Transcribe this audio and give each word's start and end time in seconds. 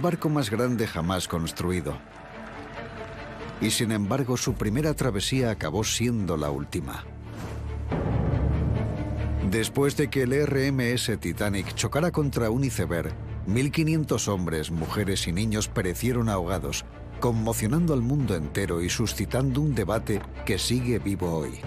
barco 0.00 0.28
más 0.28 0.50
grande 0.50 0.86
jamás 0.86 1.28
construido. 1.28 1.98
Y 3.60 3.70
sin 3.70 3.92
embargo 3.92 4.36
su 4.36 4.54
primera 4.54 4.94
travesía 4.94 5.50
acabó 5.50 5.84
siendo 5.84 6.36
la 6.36 6.50
última. 6.50 7.04
Después 9.50 9.96
de 9.96 10.08
que 10.08 10.22
el 10.22 10.46
RMS 10.46 11.18
Titanic 11.18 11.74
chocara 11.74 12.10
contra 12.10 12.50
un 12.50 12.64
iceberg, 12.64 13.12
1.500 13.46 14.28
hombres, 14.28 14.70
mujeres 14.70 15.26
y 15.26 15.32
niños 15.32 15.68
perecieron 15.68 16.28
ahogados, 16.28 16.84
conmocionando 17.18 17.92
al 17.92 18.00
mundo 18.00 18.36
entero 18.36 18.80
y 18.80 18.88
suscitando 18.88 19.60
un 19.60 19.74
debate 19.74 20.22
que 20.46 20.58
sigue 20.58 20.98
vivo 20.98 21.32
hoy. 21.32 21.60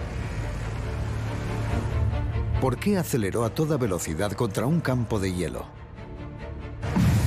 ¿Por 2.60 2.78
qué 2.78 2.96
aceleró 2.96 3.44
a 3.44 3.50
toda 3.50 3.76
velocidad 3.76 4.32
contra 4.32 4.66
un 4.66 4.80
campo 4.80 5.20
de 5.20 5.34
hielo? 5.34 5.83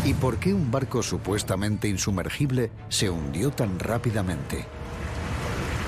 ¿Y 0.07 0.13
por 0.13 0.37
qué 0.37 0.53
un 0.53 0.71
barco 0.71 1.03
supuestamente 1.03 1.89
insumergible 1.89 2.71
se 2.87 3.09
hundió 3.09 3.51
tan 3.51 3.77
rápidamente? 3.77 4.65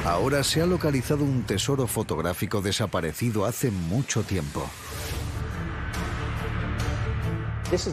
Ahora 0.04 0.44
se 0.44 0.62
ha 0.62 0.66
localizado 0.66 1.24
un 1.24 1.44
tesoro 1.44 1.88
fotográfico 1.88 2.62
desaparecido 2.62 3.46
hace 3.46 3.72
mucho 3.72 4.24
tiempo. 4.24 4.70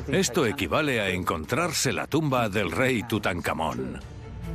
Esto 0.09 0.47
equivale 0.47 1.01
a 1.01 1.11
encontrarse 1.11 1.93
la 1.93 2.09
tumba 2.09 2.49
del 2.49 2.73
rey 2.73 3.05
Tutankamón. 3.05 4.01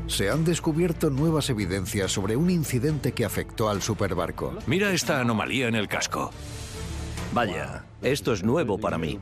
Se 0.07 0.29
han 0.29 0.43
descubierto 0.43 1.09
nuevas 1.09 1.49
evidencias 1.49 2.11
sobre 2.11 2.35
un 2.35 2.49
incidente 2.49 3.13
que 3.13 3.23
afectó 3.23 3.69
al 3.69 3.81
superbarco. 3.81 4.57
Mira 4.67 4.91
esta 4.91 5.21
anomalía 5.21 5.69
en 5.69 5.75
el 5.75 5.87
casco. 5.87 6.31
Vaya, 7.33 7.85
esto 8.01 8.33
es 8.33 8.43
nuevo 8.43 8.77
para 8.77 8.97
mí. 8.97 9.21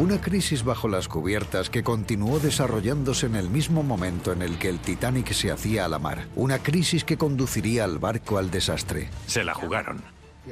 Una 0.00 0.18
crisis 0.18 0.64
bajo 0.64 0.88
las 0.88 1.08
cubiertas 1.08 1.68
que 1.68 1.82
continuó 1.82 2.38
desarrollándose 2.40 3.26
en 3.26 3.36
el 3.36 3.50
mismo 3.50 3.82
momento 3.82 4.32
en 4.32 4.40
el 4.40 4.56
que 4.56 4.70
el 4.70 4.78
Titanic 4.78 5.30
se 5.32 5.50
hacía 5.50 5.84
a 5.84 5.88
la 5.88 5.98
mar. 5.98 6.26
Una 6.36 6.58
crisis 6.58 7.04
que 7.04 7.18
conduciría 7.18 7.84
al 7.84 7.98
barco 7.98 8.38
al 8.38 8.50
desastre. 8.50 9.10
Se 9.26 9.44
la 9.44 9.52
jugaron. 9.52 10.02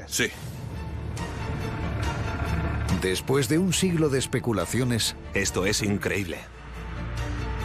Sí. 0.07 0.27
Después 3.01 3.49
de 3.49 3.57
un 3.59 3.73
siglo 3.73 4.11
de 4.11 4.19
especulaciones, 4.19 5.17
Esto 5.33 5.65
es 5.65 5.83
increíble. 5.83 6.41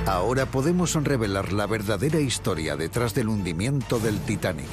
ahora 0.06 0.46
podemos 0.46 0.94
revelar 1.04 1.52
la 1.52 1.68
verdadera 1.68 2.22
historia 2.22 2.78
detrás 2.78 3.14
del 3.14 3.28
hundimiento 3.28 4.00
del 4.00 4.22
Titanic. 4.22 4.70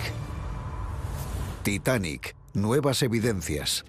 Titanic, 1.64 2.36
nuevas 2.54 3.02
evidencias. 3.02 3.84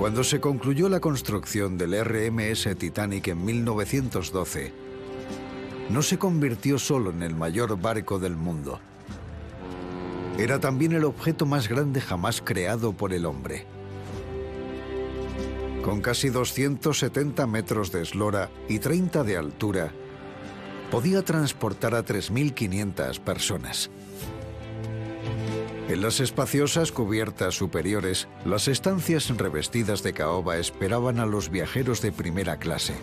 Cuando 0.00 0.24
se 0.24 0.40
concluyó 0.40 0.88
la 0.88 0.98
construcción 0.98 1.76
del 1.76 1.92
RMS 2.02 2.74
Titanic 2.78 3.28
en 3.28 3.44
1912, 3.44 4.72
no 5.90 6.00
se 6.00 6.18
convirtió 6.18 6.78
solo 6.78 7.10
en 7.10 7.22
el 7.22 7.34
mayor 7.34 7.78
barco 7.78 8.18
del 8.18 8.34
mundo. 8.34 8.80
Era 10.38 10.58
también 10.58 10.92
el 10.92 11.04
objeto 11.04 11.44
más 11.44 11.68
grande 11.68 12.00
jamás 12.00 12.40
creado 12.40 12.94
por 12.94 13.12
el 13.12 13.26
hombre. 13.26 13.66
Con 15.84 16.00
casi 16.00 16.30
270 16.30 17.46
metros 17.46 17.92
de 17.92 18.00
eslora 18.00 18.48
y 18.70 18.78
30 18.78 19.22
de 19.22 19.36
altura, 19.36 19.92
podía 20.90 21.22
transportar 21.22 21.94
a 21.94 22.06
3.500 22.06 23.20
personas. 23.20 23.90
En 25.90 26.02
las 26.02 26.20
espaciosas 26.20 26.92
cubiertas 26.92 27.56
superiores, 27.56 28.28
las 28.44 28.68
estancias 28.68 29.28
revestidas 29.36 30.04
de 30.04 30.12
caoba 30.12 30.56
esperaban 30.56 31.18
a 31.18 31.26
los 31.26 31.50
viajeros 31.50 32.00
de 32.00 32.12
primera 32.12 32.60
clase. 32.60 32.94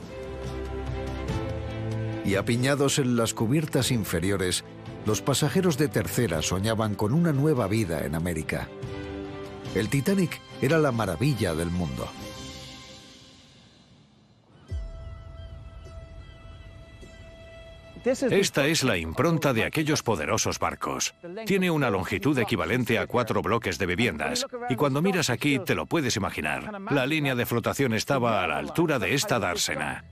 Y 2.24 2.36
apiñados 2.36 2.98
en 2.98 3.18
las 3.18 3.34
cubiertas 3.34 3.92
inferiores, 3.92 4.64
los 5.06 5.22
pasajeros 5.22 5.78
de 5.78 5.90
tercera 5.90 6.42
soñaban 6.42 6.96
con 6.96 7.12
una 7.12 7.34
nueva 7.34 7.68
vida 7.68 8.06
en 8.06 8.16
América. 8.16 8.70
El 9.76 9.90
Titanic 9.90 10.40
era 10.62 10.78
la 10.78 10.94
maravilla 10.94 11.56
del 11.56 11.70
mundo. 11.70 12.08
Esta 18.06 18.68
es 18.68 18.84
la 18.84 18.98
impronta 18.98 19.54
de 19.54 19.66
aquellos 19.66 20.04
poderosos 20.04 20.60
barcos. 20.60 21.14
Tiene 21.46 21.72
una 21.72 21.90
longitud 21.90 22.38
equivalente 22.40 23.00
a 23.00 23.08
cuatro 23.08 23.42
bloques 23.42 23.78
de 23.78 23.86
viviendas. 23.86 24.46
Y 24.70 24.76
cuando 24.76 25.02
miras 25.02 25.30
aquí 25.30 25.60
te 25.60 25.76
lo 25.76 25.86
puedes 25.86 26.16
imaginar. 26.16 26.82
La 26.92 27.06
línea 27.06 27.36
de 27.36 27.46
flotación 27.46 27.94
estaba 27.94 28.44
a 28.44 28.48
la 28.48 28.58
altura 28.58 29.00
de 29.00 29.14
esta 29.14 29.40
dársena. 29.40 30.04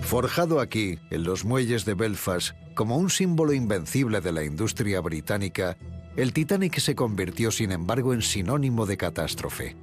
Forjado 0.00 0.60
aquí, 0.60 0.98
en 1.10 1.24
los 1.24 1.44
muelles 1.44 1.84
de 1.84 1.94
Belfast, 1.94 2.56
como 2.74 2.96
un 2.96 3.10
símbolo 3.10 3.52
invencible 3.52 4.20
de 4.20 4.32
la 4.32 4.44
industria 4.44 5.00
británica, 5.00 5.76
el 6.16 6.32
Titanic 6.32 6.78
se 6.78 6.94
convirtió 6.94 7.50
sin 7.50 7.72
embargo 7.72 8.14
en 8.14 8.22
sinónimo 8.22 8.86
de 8.86 8.96
catástrofe. 8.96 9.76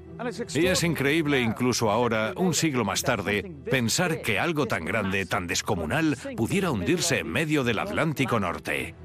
Y 0.54 0.68
es 0.68 0.84
increíble 0.84 1.42
incluso 1.42 1.92
ahora, 1.92 2.34
un 2.38 2.54
siglo 2.54 2.86
más 2.86 3.02
tarde, 3.02 3.52
pensar 3.70 4.22
que 4.22 4.40
algo 4.40 4.66
tan 4.66 4.86
grande, 4.86 5.26
tan 5.26 5.48
descomunal, 5.48 6.18
pudiera 6.38 6.72
hundirse 6.72 7.20
en 7.20 7.28
medio 7.28 7.64
del 7.64 7.80
Atlántico 7.80 8.40
Norte. 8.40 8.96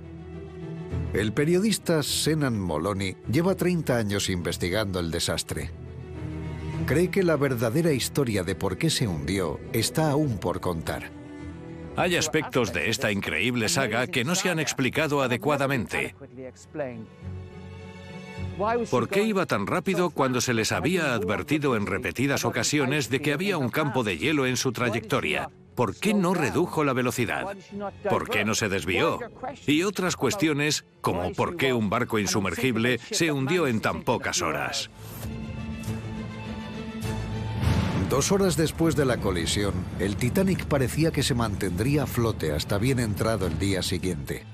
El 1.12 1.32
periodista 1.32 2.02
Senan 2.04 2.58
Moloney 2.60 3.16
lleva 3.30 3.56
30 3.56 3.96
años 3.96 4.30
investigando 4.30 5.00
el 5.00 5.10
desastre. 5.10 5.70
Cree 6.86 7.10
que 7.10 7.24
la 7.24 7.36
verdadera 7.36 7.92
historia 7.92 8.44
de 8.44 8.54
por 8.54 8.78
qué 8.78 8.90
se 8.90 9.08
hundió 9.08 9.58
está 9.72 10.10
aún 10.10 10.38
por 10.38 10.60
contar. 10.60 11.10
Hay 11.96 12.16
aspectos 12.16 12.72
de 12.72 12.88
esta 12.88 13.10
increíble 13.10 13.68
saga 13.68 14.06
que 14.06 14.24
no 14.24 14.34
se 14.34 14.50
han 14.50 14.60
explicado 14.60 15.20
adecuadamente. 15.20 16.14
¿Por 18.90 19.08
qué 19.08 19.22
iba 19.22 19.46
tan 19.46 19.66
rápido 19.66 20.10
cuando 20.10 20.40
se 20.40 20.52
les 20.54 20.72
había 20.72 21.14
advertido 21.14 21.76
en 21.76 21.86
repetidas 21.86 22.44
ocasiones 22.44 23.08
de 23.08 23.20
que 23.20 23.32
había 23.32 23.56
un 23.58 23.70
campo 23.70 24.04
de 24.04 24.18
hielo 24.18 24.46
en 24.46 24.56
su 24.56 24.72
trayectoria? 24.72 25.50
¿Por 25.74 25.96
qué 25.96 26.12
no 26.12 26.34
redujo 26.34 26.84
la 26.84 26.92
velocidad? 26.92 27.56
¿Por 28.08 28.28
qué 28.28 28.44
no 28.44 28.54
se 28.54 28.68
desvió? 28.68 29.18
Y 29.66 29.82
otras 29.82 30.16
cuestiones 30.16 30.84
como 31.00 31.32
por 31.32 31.56
qué 31.56 31.72
un 31.72 31.88
barco 31.88 32.18
insumergible 32.18 32.98
se 33.10 33.32
hundió 33.32 33.66
en 33.66 33.80
tan 33.80 34.02
pocas 34.02 34.42
horas. 34.42 34.90
Dos 38.10 38.32
horas 38.32 38.56
después 38.56 38.96
de 38.96 39.06
la 39.06 39.18
colisión, 39.18 39.72
el 40.00 40.16
Titanic 40.16 40.66
parecía 40.66 41.12
que 41.12 41.22
se 41.22 41.34
mantendría 41.34 42.02
a 42.02 42.06
flote 42.06 42.52
hasta 42.52 42.76
bien 42.76 42.98
entrado 42.98 43.46
el 43.46 43.58
día 43.58 43.82
siguiente. 43.82 44.44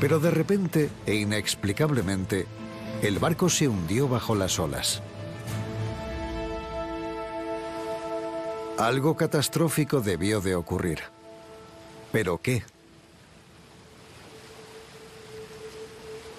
Pero 0.00 0.18
de 0.20 0.30
repente 0.30 0.90
e 1.06 1.14
inexplicablemente, 1.14 2.46
el 3.02 3.18
barco 3.18 3.48
se 3.48 3.68
hundió 3.68 4.08
bajo 4.08 4.34
las 4.34 4.58
olas. 4.58 5.02
Algo 8.78 9.16
catastrófico 9.16 10.00
debió 10.00 10.40
de 10.40 10.54
ocurrir. 10.56 11.00
¿Pero 12.12 12.40
qué? 12.40 12.64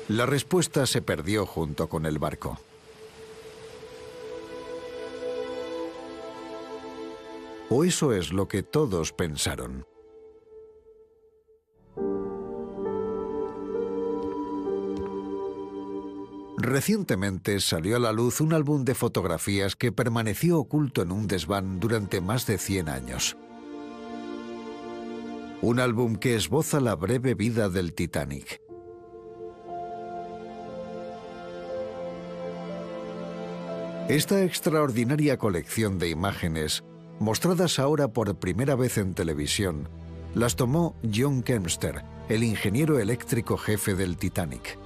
La 0.08 0.26
respuesta 0.26 0.86
se 0.86 1.02
perdió 1.02 1.46
junto 1.46 1.90
con 1.90 2.06
el 2.06 2.20
barco. 2.20 2.60
O 7.70 7.84
eso 7.84 8.14
es 8.14 8.32
lo 8.32 8.48
que 8.48 8.62
todos 8.62 9.12
pensaron. 9.12 9.86
Recientemente 16.58 17.60
salió 17.60 17.98
a 17.98 18.00
la 18.00 18.14
luz 18.14 18.40
un 18.40 18.54
álbum 18.54 18.86
de 18.86 18.96
fotografías 18.96 19.76
que 19.76 19.92
permaneció 19.92 20.58
oculto 20.58 21.02
en 21.02 21.12
un 21.12 21.28
desván 21.28 21.80
durante 21.80 22.22
más 22.22 22.48
de 22.48 22.58
100 22.58 22.90
años. 22.90 23.38
Un 25.62 25.80
álbum 25.80 26.16
que 26.16 26.36
esboza 26.36 26.80
la 26.80 26.96
breve 26.96 27.34
vida 27.34 27.70
del 27.70 27.94
Titanic. 27.94 28.62
Esta 34.08 34.44
extraordinaria 34.44 35.38
colección 35.38 35.98
de 35.98 36.10
imágenes, 36.10 36.84
mostradas 37.20 37.80
ahora 37.80 38.10
por 38.10 38.38
primera 38.38 38.76
vez 38.76 38.98
en 38.98 39.14
televisión, 39.14 39.90
las 40.36 40.56
tomó 40.56 40.96
John 41.14 41.42
Kempster, 41.42 42.04
el 42.30 42.44
ingeniero 42.44 43.00
eléctrico 43.00 43.58
jefe 43.58 43.96
del 43.96 44.18
Titanic. 44.18 44.85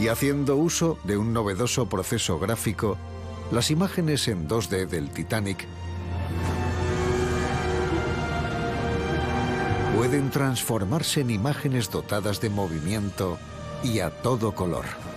y 0.00 0.08
haciendo 0.08 0.56
uso 0.56 0.98
de 1.04 1.18
un 1.18 1.34
novedoso 1.34 1.86
proceso 1.86 2.38
gráfico, 2.38 2.96
las 3.52 3.70
imágenes 3.70 4.28
en 4.28 4.48
2D 4.48 4.86
del 4.86 5.10
Titanic 5.10 5.66
pueden 9.94 10.30
transformarse 10.30 11.20
en 11.20 11.28
imágenes 11.28 11.90
dotadas 11.90 12.40
de 12.40 12.48
movimiento 12.48 13.36
y 13.84 14.00
a 14.00 14.08
todo 14.08 14.54
color. 14.54 15.09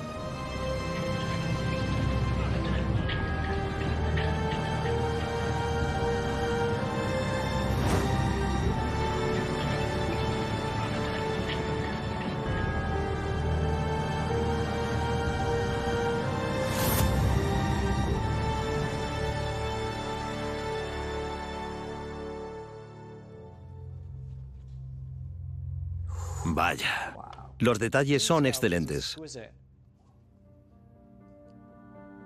Los 27.63 27.79
detalles 27.79 28.21
son 28.23 28.45
excelentes. 28.45 29.15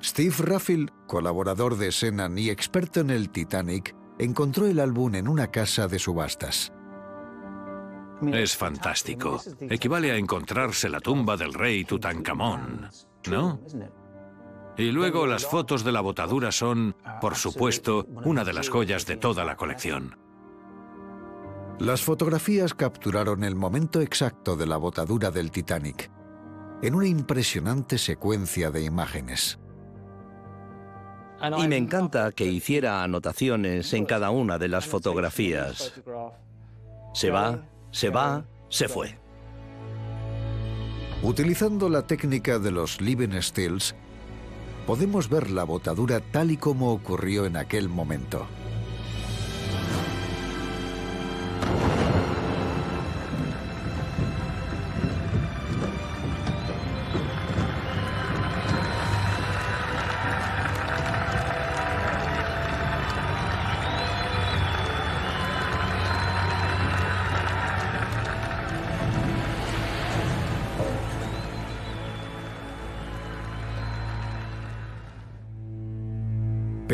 Steve 0.03 0.35
Raffel, 0.39 0.91
colaborador 1.05 1.77
de 1.77 1.91
Senan 1.91 2.39
y 2.39 2.49
experto 2.49 3.01
en 3.01 3.11
el 3.11 3.29
Titanic, 3.29 3.95
encontró 4.17 4.65
el 4.65 4.79
álbum 4.79 5.13
en 5.13 5.27
una 5.27 5.51
casa 5.51 5.87
de 5.87 5.99
subastas. 5.99 6.73
Es 8.31 8.57
fantástico. 8.57 9.39
Equivale 9.59 10.11
a 10.11 10.17
encontrarse 10.17 10.89
la 10.89 11.01
tumba 11.01 11.37
del 11.37 11.53
rey 11.53 11.85
Tutankamón, 11.85 12.89
¿no? 13.29 13.59
Y 14.75 14.91
luego 14.91 15.27
las 15.27 15.45
fotos 15.45 15.83
de 15.83 15.91
la 15.91 16.01
botadura 16.01 16.51
son, 16.51 16.95
por 17.21 17.35
supuesto, 17.35 18.07
una 18.23 18.43
de 18.43 18.53
las 18.53 18.69
joyas 18.69 19.05
de 19.05 19.17
toda 19.17 19.45
la 19.45 19.55
colección. 19.55 20.17
Las 21.79 22.01
fotografías 22.01 22.73
capturaron 22.73 23.43
el 23.43 23.55
momento 23.55 24.01
exacto 24.01 24.55
de 24.55 24.65
la 24.65 24.77
botadura 24.77 25.29
del 25.29 25.51
Titanic, 25.51 26.09
en 26.81 26.95
una 26.95 27.07
impresionante 27.07 27.99
secuencia 27.99 28.71
de 28.71 28.83
imágenes. 28.83 29.59
Y 31.59 31.67
me 31.67 31.77
encanta 31.77 32.31
que 32.31 32.45
hiciera 32.45 33.03
anotaciones 33.03 33.93
en 33.93 34.05
cada 34.05 34.31
una 34.31 34.57
de 34.57 34.69
las 34.69 34.87
fotografías. 34.87 35.93
Se 37.13 37.29
va, 37.29 37.63
se 37.91 38.09
va, 38.09 38.43
se 38.69 38.87
fue. 38.87 39.19
Utilizando 41.21 41.89
la 41.89 42.07
técnica 42.07 42.57
de 42.57 42.71
los 42.71 43.01
Living 43.01 43.39
Stills, 43.39 43.93
podemos 44.87 45.29
ver 45.29 45.51
la 45.51 45.63
botadura 45.63 46.21
tal 46.21 46.49
y 46.49 46.57
como 46.57 46.91
ocurrió 46.91 47.45
en 47.45 47.55
aquel 47.55 47.87
momento. 47.87 48.47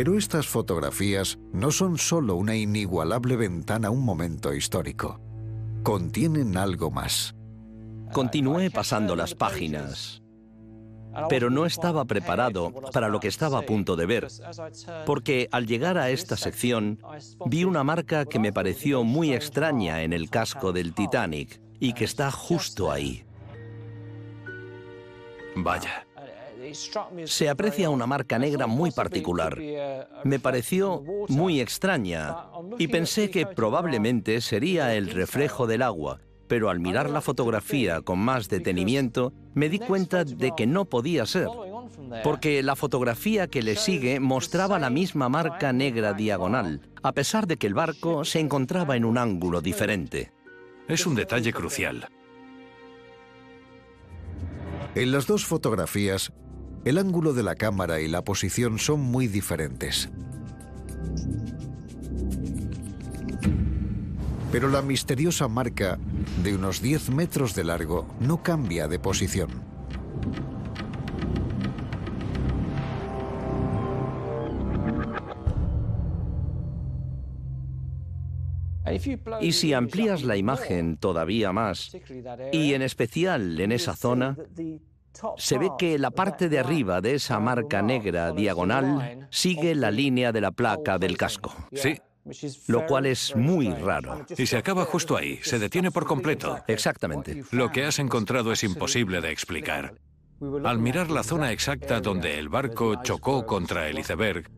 Pero 0.04 0.18
estas 0.18 0.48
fotografías 0.48 1.40
no 1.54 1.72
son 1.72 1.98
solo 1.98 2.36
una 2.36 2.58
inigualable 2.58 3.38
ventana 3.38 3.88
a 3.88 3.92
un 3.92 4.04
momento 4.04 4.54
histórico. 4.54 5.22
Contienen 5.82 6.58
algo 6.58 6.92
más. 6.92 7.34
Continué 8.12 8.70
pasando 8.70 9.16
las 9.16 9.34
páginas, 9.34 10.22
pero 11.30 11.50
no 11.50 11.66
estaba 11.66 12.04
preparado 12.04 12.74
para 12.92 13.08
lo 13.08 13.22
que 13.22 13.30
estaba 13.30 13.60
a 13.60 13.62
punto 13.62 13.96
de 13.96 14.06
ver, 14.06 14.28
porque 15.06 15.48
al 15.54 15.68
llegar 15.68 15.98
a 15.98 16.10
esta 16.10 16.36
sección 16.36 17.00
vi 17.46 17.64
una 17.64 17.86
marca 17.86 18.26
que 18.26 18.40
me 18.40 18.52
pareció 18.52 19.06
muy 19.06 19.32
extraña 19.32 20.04
en 20.04 20.12
el 20.12 20.30
casco 20.30 20.74
del 20.74 20.94
Titanic 20.94 21.62
y 21.80 21.94
que 21.94 22.04
está 22.04 22.30
justo 22.30 22.92
ahí. 22.92 23.24
Vaya. 25.56 26.06
Se 27.26 27.50
aprecia 27.50 27.90
una 27.90 28.08
marca 28.08 28.40
negra 28.40 28.68
muy 28.68 28.92
particular. 28.92 29.60
Me 30.24 30.40
pareció 30.40 31.04
muy 31.30 31.62
extraña 31.62 32.36
y 32.78 32.88
pensé 32.88 33.30
que 33.30 33.46
probablemente 33.46 34.42
sería 34.42 34.96
el 34.96 35.10
reflejo 35.10 35.68
del 35.68 35.82
agua, 35.82 36.20
pero 36.48 36.70
al 36.70 36.80
mirar 36.80 37.10
la 37.10 37.22
fotografía 37.22 38.02
con 38.02 38.20
más 38.20 38.50
detenimiento 38.50 39.34
me 39.54 39.70
di 39.70 39.80
cuenta 39.80 40.24
de 40.24 40.54
que 40.56 40.68
no 40.68 40.86
podía 40.86 41.26
ser, 41.26 41.48
porque 42.24 42.64
la 42.64 42.76
fotografía 42.76 43.48
que 43.48 43.62
le 43.62 43.76
sigue 43.76 44.20
mostraba 44.20 44.80
la 44.80 44.90
misma 44.90 45.30
marca 45.30 45.74
negra 45.74 46.14
diagonal, 46.14 46.82
a 47.02 47.12
pesar 47.14 47.48
de 47.48 47.58
que 47.58 47.68
el 47.68 47.74
barco 47.74 48.26
se 48.26 48.40
encontraba 48.40 48.96
en 48.96 49.06
un 49.06 49.18
ángulo 49.18 49.62
diferente. 49.62 50.32
Es 50.88 51.06
un 51.06 51.16
detalle 51.16 51.54
crucial. 51.54 52.08
En 54.96 55.12
las 55.12 55.26
dos 55.26 55.46
fotografías 55.46 56.32
el 56.86 56.98
ángulo 56.98 57.34
de 57.34 57.44
la 57.44 57.56
cámara 57.56 58.02
y 58.02 58.08
la 58.08 58.24
posición 58.24 58.80
son 58.80 59.00
muy 59.00 59.28
diferentes. 59.28 60.10
Pero 64.52 64.68
la 64.70 64.82
misteriosa 64.82 65.48
marca, 65.48 65.98
de 66.44 66.56
unos 66.56 66.82
10 66.82 67.10
metros 67.10 67.56
de 67.56 67.64
largo, 67.64 68.08
no 68.20 68.44
cambia 68.44 68.88
de 68.88 69.00
posición. 69.00 69.50
Y 79.42 79.54
si 79.54 79.74
amplías 79.74 80.24
la 80.24 80.38
imagen 80.38 80.98
todavía 80.98 81.52
más, 81.52 81.98
y 82.52 82.74
en 82.74 82.82
especial 82.84 83.60
en 83.60 83.72
esa 83.72 83.96
zona, 83.96 84.38
se 85.38 85.58
ve 85.58 85.70
que 85.78 85.98
la 85.98 86.12
parte 86.12 86.50
de 86.50 86.60
arriba 86.60 87.02
de 87.02 87.16
esa 87.16 87.40
marca 87.40 87.82
negra 87.82 88.32
diagonal 88.32 89.28
sigue 89.30 89.76
la 89.76 89.92
línea 89.92 90.32
de 90.32 90.42
la 90.42 90.52
placa 90.52 90.98
del 90.98 91.18
casco. 91.18 91.54
Sí. 91.74 92.00
Lo 92.68 92.86
cual 92.86 93.06
es 93.06 93.36
muy 93.36 93.70
raro. 93.70 94.26
Y 94.38 94.46
se 94.46 94.58
acaba 94.58 94.86
justo 94.86 95.18
ahí, 95.18 95.40
se 95.44 95.60
detiene 95.60 95.92
por 95.92 96.06
completo. 96.06 96.60
Exactamente. 96.68 97.44
Lo 97.52 97.70
que 97.72 97.84
has 97.84 98.00
encontrado 98.00 98.52
es 98.52 98.64
imposible 98.64 99.20
de 99.20 99.32
explicar. 99.32 99.96
Al 100.64 100.80
mirar 100.80 101.10
la 101.10 101.24
zona 101.24 101.52
exacta 101.52 102.00
donde 102.02 102.40
el 102.40 102.50
barco 102.50 103.02
chocó 103.04 103.46
contra 103.46 103.88
el 103.88 104.00
iceberg, 104.00 104.50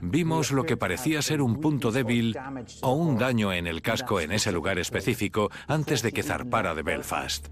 vimos 0.00 0.50
lo 0.50 0.64
que 0.64 0.76
parecía 0.76 1.22
ser 1.22 1.42
un 1.42 1.60
punto 1.60 1.90
débil 1.90 2.36
o 2.82 2.92
un 2.92 3.18
daño 3.18 3.52
en 3.52 3.66
el 3.66 3.82
casco 3.82 4.20
en 4.20 4.32
ese 4.32 4.52
lugar 4.52 4.78
específico 4.78 5.50
antes 5.66 6.02
de 6.02 6.12
que 6.12 6.22
zarpara 6.22 6.74
de 6.74 6.82
Belfast. 6.82 7.48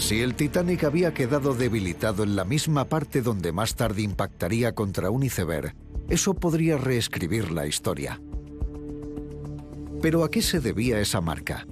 Si 0.00 0.22
el 0.22 0.34
Titanic 0.34 0.82
había 0.84 1.12
quedado 1.14 1.54
debilitado 1.54 2.24
en 2.24 2.34
la 2.34 2.44
misma 2.44 2.86
parte 2.86 3.20
donde 3.20 3.52
más 3.52 3.76
tarde 3.76 4.02
impactaría 4.02 4.74
contra 4.74 5.10
un 5.10 5.22
iceberg, 5.22 5.74
eso 6.08 6.34
podría 6.34 6.78
reescribir 6.78 7.52
la 7.52 7.66
historia. 7.66 8.20
Pero 10.00 10.24
¿a 10.24 10.30
qué 10.30 10.40
se 10.40 10.58
debía 10.58 10.98
esa 10.98 11.20
marca? 11.20 11.66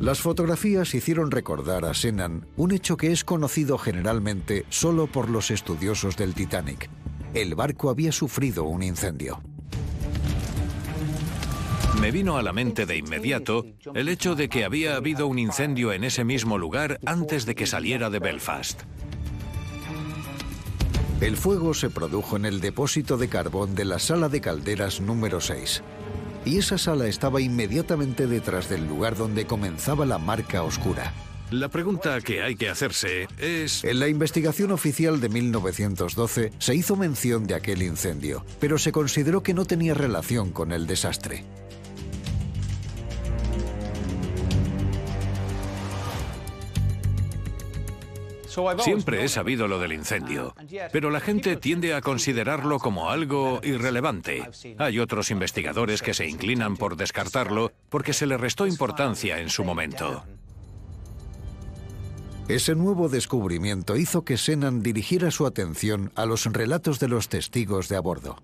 Las 0.00 0.20
fotografías 0.20 0.92
hicieron 0.94 1.30
recordar 1.30 1.84
a 1.84 1.94
Senan 1.94 2.46
un 2.56 2.72
hecho 2.72 2.96
que 2.96 3.12
es 3.12 3.22
conocido 3.24 3.78
generalmente 3.78 4.66
solo 4.68 5.06
por 5.06 5.30
los 5.30 5.52
estudiosos 5.52 6.16
del 6.16 6.34
Titanic. 6.34 6.90
El 7.32 7.54
barco 7.54 7.90
había 7.90 8.10
sufrido 8.10 8.64
un 8.64 8.82
incendio. 8.82 9.40
Me 12.02 12.10
vino 12.10 12.36
a 12.36 12.42
la 12.42 12.52
mente 12.52 12.84
de 12.84 12.96
inmediato 12.96 13.64
el 13.94 14.08
hecho 14.08 14.34
de 14.34 14.48
que 14.48 14.64
había 14.64 14.96
habido 14.96 15.28
un 15.28 15.38
incendio 15.38 15.92
en 15.92 16.02
ese 16.02 16.24
mismo 16.24 16.58
lugar 16.58 16.98
antes 17.06 17.46
de 17.46 17.54
que 17.54 17.64
saliera 17.64 18.10
de 18.10 18.18
Belfast. 18.18 18.82
El 21.20 21.36
fuego 21.36 21.74
se 21.74 21.90
produjo 21.90 22.34
en 22.34 22.44
el 22.44 22.60
depósito 22.60 23.18
de 23.18 23.28
carbón 23.28 23.76
de 23.76 23.84
la 23.84 24.00
sala 24.00 24.28
de 24.28 24.40
calderas 24.40 25.00
número 25.00 25.40
6. 25.40 25.84
Y 26.44 26.58
esa 26.58 26.76
sala 26.76 27.06
estaba 27.06 27.40
inmediatamente 27.40 28.26
detrás 28.26 28.68
del 28.68 28.84
lugar 28.88 29.16
donde 29.16 29.46
comenzaba 29.46 30.04
la 30.04 30.18
marca 30.18 30.64
oscura. 30.64 31.12
La 31.52 31.68
pregunta 31.68 32.20
que 32.20 32.42
hay 32.42 32.56
que 32.56 32.68
hacerse 32.68 33.28
es... 33.38 33.84
En 33.84 34.00
la 34.00 34.08
investigación 34.08 34.72
oficial 34.72 35.20
de 35.20 35.28
1912 35.28 36.50
se 36.58 36.74
hizo 36.74 36.96
mención 36.96 37.46
de 37.46 37.54
aquel 37.54 37.80
incendio, 37.80 38.44
pero 38.58 38.76
se 38.76 38.90
consideró 38.90 39.44
que 39.44 39.54
no 39.54 39.66
tenía 39.66 39.94
relación 39.94 40.50
con 40.50 40.72
el 40.72 40.88
desastre. 40.88 41.44
Siempre 48.78 49.24
he 49.24 49.28
sabido 49.28 49.68
lo 49.68 49.78
del 49.78 49.92
incendio, 49.92 50.54
pero 50.92 51.10
la 51.10 51.20
gente 51.20 51.56
tiende 51.56 51.94
a 51.94 52.00
considerarlo 52.00 52.78
como 52.78 53.10
algo 53.10 53.60
irrelevante. 53.62 54.42
Hay 54.78 54.98
otros 54.98 55.30
investigadores 55.30 56.02
que 56.02 56.14
se 56.14 56.28
inclinan 56.28 56.76
por 56.76 56.96
descartarlo 56.96 57.72
porque 57.88 58.12
se 58.12 58.26
le 58.26 58.36
restó 58.36 58.66
importancia 58.66 59.38
en 59.38 59.48
su 59.48 59.64
momento. 59.64 60.24
Ese 62.48 62.74
nuevo 62.74 63.08
descubrimiento 63.08 63.96
hizo 63.96 64.24
que 64.24 64.36
Senan 64.36 64.82
dirigiera 64.82 65.30
su 65.30 65.46
atención 65.46 66.12
a 66.16 66.26
los 66.26 66.44
relatos 66.44 66.98
de 66.98 67.08
los 67.08 67.28
testigos 67.28 67.88
de 67.88 67.96
a 67.96 68.00
bordo. 68.00 68.42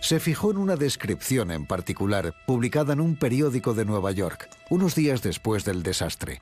Se 0.00 0.20
fijó 0.20 0.52
en 0.52 0.58
una 0.58 0.76
descripción 0.76 1.50
en 1.50 1.66
particular, 1.66 2.34
publicada 2.46 2.92
en 2.92 3.00
un 3.00 3.16
periódico 3.16 3.74
de 3.74 3.84
Nueva 3.84 4.12
York, 4.12 4.48
unos 4.70 4.94
días 4.94 5.22
después 5.22 5.64
del 5.64 5.82
desastre. 5.82 6.40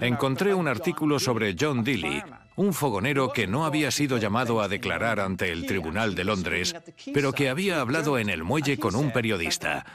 Encontré 0.00 0.52
un 0.52 0.68
artículo 0.68 1.18
sobre 1.18 1.56
John 1.58 1.82
Dilly, 1.82 2.22
un 2.56 2.74
fogonero 2.74 3.32
que 3.32 3.46
no 3.46 3.64
había 3.64 3.90
sido 3.90 4.18
llamado 4.18 4.60
a 4.60 4.68
declarar 4.68 5.20
ante 5.20 5.50
el 5.50 5.66
Tribunal 5.66 6.14
de 6.14 6.24
Londres, 6.24 6.76
pero 7.14 7.32
que 7.32 7.48
había 7.48 7.80
hablado 7.80 8.18
en 8.18 8.28
el 8.28 8.44
muelle 8.44 8.78
con 8.78 8.94
un 8.94 9.10
periodista. 9.10 9.86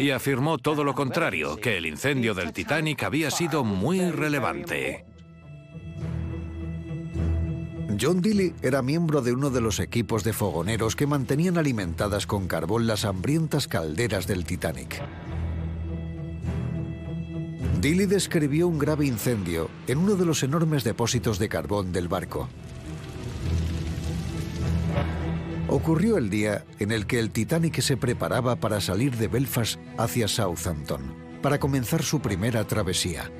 Y 0.00 0.10
afirmó 0.10 0.58
todo 0.58 0.82
lo 0.82 0.94
contrario, 0.94 1.56
que 1.56 1.76
el 1.76 1.86
incendio 1.86 2.34
del 2.34 2.52
Titanic 2.52 3.04
había 3.04 3.30
sido 3.30 3.62
muy 3.62 4.10
relevante. 4.10 5.04
John 8.00 8.20
Dilly 8.20 8.52
era 8.62 8.82
miembro 8.82 9.22
de 9.22 9.32
uno 9.32 9.50
de 9.50 9.60
los 9.60 9.78
equipos 9.80 10.24
de 10.24 10.32
fogoneros 10.32 10.96
que 10.96 11.06
mantenían 11.06 11.56
alimentadas 11.56 12.26
con 12.26 12.48
carbón 12.48 12.86
las 12.86 13.04
hambrientas 13.04 13.68
calderas 13.68 14.26
del 14.26 14.44
Titanic. 14.44 15.02
Dilly 17.86 18.06
describió 18.06 18.66
un 18.66 18.80
grave 18.80 19.06
incendio 19.06 19.70
en 19.86 19.98
uno 19.98 20.16
de 20.16 20.24
los 20.24 20.42
enormes 20.42 20.82
depósitos 20.82 21.38
de 21.38 21.48
carbón 21.48 21.92
del 21.92 22.08
barco. 22.08 22.48
Ocurrió 25.68 26.18
el 26.18 26.28
día 26.28 26.64
en 26.80 26.90
el 26.90 27.06
que 27.06 27.20
el 27.20 27.30
Titanic 27.30 27.80
se 27.82 27.96
preparaba 27.96 28.56
para 28.56 28.80
salir 28.80 29.16
de 29.16 29.28
Belfast 29.28 29.78
hacia 29.98 30.26
Southampton, 30.26 31.14
para 31.42 31.60
comenzar 31.60 32.02
su 32.02 32.18
primera 32.18 32.64
travesía. 32.64 33.30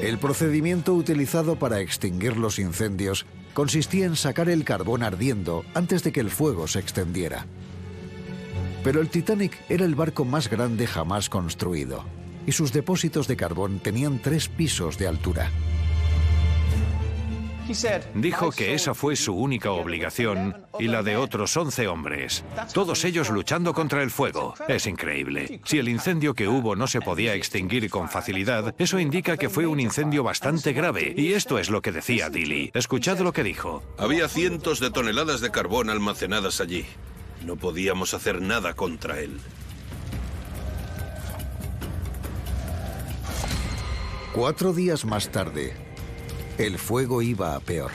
El 0.00 0.16
procedimiento 0.16 0.94
utilizado 0.94 1.58
para 1.58 1.80
extinguir 1.80 2.38
los 2.38 2.58
incendios 2.58 3.26
consistía 3.52 4.06
en 4.06 4.16
sacar 4.16 4.48
el 4.48 4.64
carbón 4.64 5.02
ardiendo 5.02 5.66
antes 5.74 6.02
de 6.02 6.12
que 6.12 6.20
el 6.20 6.30
fuego 6.30 6.66
se 6.66 6.78
extendiera. 6.78 7.44
Pero 8.88 9.02
el 9.02 9.10
Titanic 9.10 9.52
era 9.68 9.84
el 9.84 9.94
barco 9.94 10.24
más 10.24 10.48
grande 10.48 10.86
jamás 10.86 11.28
construido, 11.28 12.06
y 12.46 12.52
sus 12.52 12.72
depósitos 12.72 13.28
de 13.28 13.36
carbón 13.36 13.80
tenían 13.80 14.18
tres 14.18 14.48
pisos 14.48 14.96
de 14.96 15.06
altura. 15.06 15.50
Dijo 18.14 18.50
que 18.50 18.72
esa 18.72 18.94
fue 18.94 19.14
su 19.14 19.34
única 19.34 19.72
obligación 19.72 20.56
y 20.78 20.88
la 20.88 21.02
de 21.02 21.18
otros 21.18 21.54
11 21.54 21.86
hombres, 21.86 22.42
todos 22.72 23.04
ellos 23.04 23.28
luchando 23.28 23.74
contra 23.74 24.02
el 24.02 24.10
fuego. 24.10 24.54
Es 24.68 24.86
increíble. 24.86 25.60
Si 25.64 25.78
el 25.78 25.90
incendio 25.90 26.32
que 26.32 26.48
hubo 26.48 26.74
no 26.74 26.86
se 26.86 27.02
podía 27.02 27.34
extinguir 27.34 27.90
con 27.90 28.08
facilidad, 28.08 28.74
eso 28.78 28.98
indica 28.98 29.36
que 29.36 29.50
fue 29.50 29.66
un 29.66 29.80
incendio 29.80 30.22
bastante 30.22 30.72
grave. 30.72 31.12
Y 31.14 31.34
esto 31.34 31.58
es 31.58 31.68
lo 31.68 31.82
que 31.82 31.92
decía 31.92 32.30
Dilly. 32.30 32.70
Escuchad 32.72 33.18
lo 33.18 33.34
que 33.34 33.44
dijo. 33.44 33.82
Había 33.98 34.28
cientos 34.28 34.80
de 34.80 34.90
toneladas 34.90 35.42
de 35.42 35.50
carbón 35.50 35.90
almacenadas 35.90 36.62
allí. 36.62 36.86
No 37.44 37.56
podíamos 37.56 38.14
hacer 38.14 38.40
nada 38.42 38.74
contra 38.74 39.20
él. 39.20 39.40
Cuatro 44.34 44.72
días 44.72 45.04
más 45.04 45.30
tarde, 45.30 45.74
el 46.58 46.78
fuego 46.78 47.22
iba 47.22 47.56
a 47.56 47.60
peor. 47.60 47.90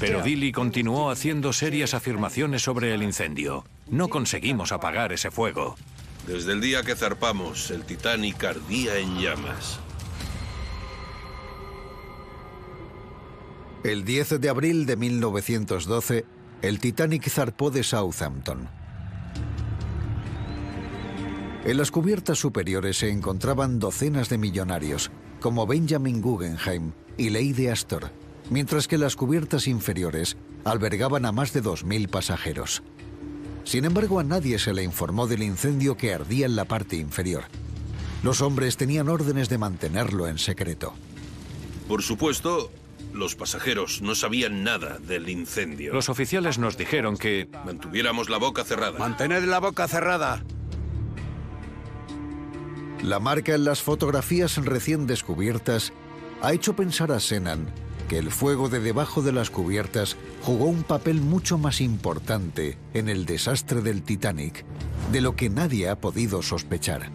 Pero 0.00 0.22
Dilly 0.22 0.52
continuó 0.52 1.10
haciendo 1.10 1.52
serias 1.52 1.92
afirmaciones 1.92 2.62
sobre 2.62 2.94
el 2.94 3.02
incendio. 3.02 3.64
No 3.88 4.08
conseguimos 4.08 4.72
apagar 4.72 5.12
ese 5.12 5.30
fuego. 5.30 5.76
Desde 6.26 6.52
el 6.52 6.60
día 6.60 6.82
que 6.82 6.96
zarpamos, 6.96 7.70
el 7.70 7.84
Titanic 7.84 8.42
ardía 8.42 8.98
en 8.98 9.20
llamas. 9.20 9.78
El 13.86 14.04
10 14.04 14.40
de 14.40 14.48
abril 14.48 14.84
de 14.84 14.96
1912, 14.96 16.24
el 16.60 16.80
Titanic 16.80 17.30
zarpó 17.30 17.70
de 17.70 17.84
Southampton. 17.84 18.68
En 21.64 21.76
las 21.76 21.92
cubiertas 21.92 22.36
superiores 22.36 22.96
se 22.96 23.10
encontraban 23.10 23.78
docenas 23.78 24.28
de 24.28 24.38
millonarios, 24.38 25.12
como 25.38 25.68
Benjamin 25.68 26.20
Guggenheim 26.20 26.90
y 27.16 27.30
Lady 27.30 27.68
Astor, 27.68 28.10
mientras 28.50 28.88
que 28.88 28.98
las 28.98 29.14
cubiertas 29.14 29.68
inferiores 29.68 30.36
albergaban 30.64 31.24
a 31.24 31.30
más 31.30 31.52
de 31.52 31.62
2.000 31.62 32.08
pasajeros. 32.08 32.82
Sin 33.62 33.84
embargo, 33.84 34.18
a 34.18 34.24
nadie 34.24 34.58
se 34.58 34.74
le 34.74 34.82
informó 34.82 35.28
del 35.28 35.44
incendio 35.44 35.96
que 35.96 36.12
ardía 36.12 36.46
en 36.46 36.56
la 36.56 36.64
parte 36.64 36.96
inferior. 36.96 37.44
Los 38.24 38.40
hombres 38.40 38.76
tenían 38.76 39.08
órdenes 39.08 39.48
de 39.48 39.58
mantenerlo 39.58 40.26
en 40.26 40.38
secreto. 40.38 40.92
Por 41.86 42.02
supuesto, 42.02 42.72
los 43.12 43.34
pasajeros 43.34 44.02
no 44.02 44.14
sabían 44.14 44.64
nada 44.64 44.98
del 44.98 45.28
incendio. 45.28 45.92
Los 45.92 46.08
oficiales 46.08 46.58
nos 46.58 46.76
dijeron 46.76 47.16
que... 47.16 47.48
Mantuviéramos 47.64 48.28
la 48.28 48.38
boca 48.38 48.64
cerrada. 48.64 48.98
Mantened 48.98 49.44
la 49.44 49.58
boca 49.58 49.88
cerrada. 49.88 50.42
La 53.02 53.20
marca 53.20 53.54
en 53.54 53.64
las 53.64 53.82
fotografías 53.82 54.56
recién 54.56 55.06
descubiertas 55.06 55.92
ha 56.42 56.52
hecho 56.52 56.74
pensar 56.74 57.12
a 57.12 57.20
Senan 57.20 57.66
que 58.08 58.18
el 58.18 58.30
fuego 58.30 58.68
de 58.68 58.80
debajo 58.80 59.22
de 59.22 59.32
las 59.32 59.50
cubiertas 59.50 60.16
jugó 60.42 60.66
un 60.66 60.82
papel 60.82 61.20
mucho 61.20 61.58
más 61.58 61.80
importante 61.80 62.78
en 62.94 63.08
el 63.08 63.26
desastre 63.26 63.80
del 63.80 64.02
Titanic 64.02 64.64
de 65.12 65.20
lo 65.20 65.34
que 65.34 65.50
nadie 65.50 65.88
ha 65.88 66.00
podido 66.00 66.42
sospechar. 66.42 67.10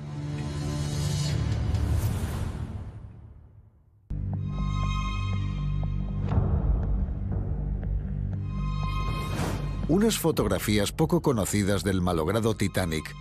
Unas 9.92 10.18
fotografías 10.18 10.94
poco 10.94 11.22
conocidas 11.22 11.84
del 11.84 12.00
malogrado 12.00 12.56
Titanic 12.56 13.14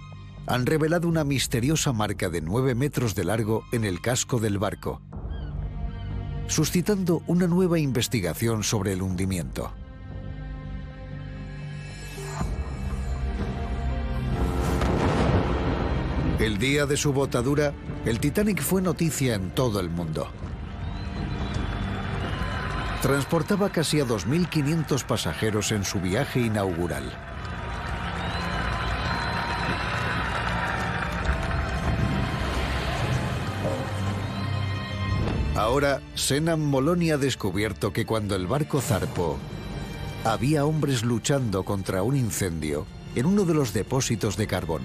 han 0.47 0.67
revelado 0.67 1.09
una 1.09 1.25
misteriosa 1.25 1.93
marca 1.93 2.29
de 2.29 2.43
9 2.43 2.77
metros 2.77 3.17
de 3.17 3.25
largo 3.25 3.65
en 3.73 3.85
el 3.85 4.01
casco 4.01 4.39
del 4.39 4.57
barco, 4.61 5.03
suscitando 6.47 7.25
una 7.27 7.49
nueva 7.49 7.81
investigación 7.81 8.63
sobre 8.63 8.93
el 8.93 9.03
hundimiento. 9.03 9.73
El 16.39 16.59
día 16.59 16.87
de 16.87 16.97
su 16.97 17.13
botadura, 17.13 17.75
el 18.05 18.21
Titanic 18.21 18.63
fue 18.63 18.81
noticia 18.81 19.35
en 19.35 19.51
todo 19.51 19.81
el 19.81 19.91
mundo. 19.91 20.29
Transportaba 23.03 23.71
casi 23.71 23.99
a 23.99 24.05
2.500 24.05 25.05
pasajeros 25.05 25.73
en 25.73 25.85
su 25.85 26.01
viaje 26.01 26.41
inaugural. 26.41 27.11
Ahora, 35.57 36.03
Senan 36.15 36.61
Moloni 36.61 37.11
ha 37.11 37.17
descubierto 37.17 37.93
que 37.93 38.05
cuando 38.05 38.37
el 38.37 38.47
barco 38.47 38.83
zarpó, 38.83 39.39
había 40.25 40.67
hombres 40.67 41.03
luchando 41.03 41.65
contra 41.65 42.03
un 42.03 42.17
incendio 42.17 42.87
en 43.15 43.25
uno 43.25 43.45
de 43.45 43.55
los 43.55 43.73
depósitos 43.73 44.37
de 44.37 44.47
carbón. 44.47 44.83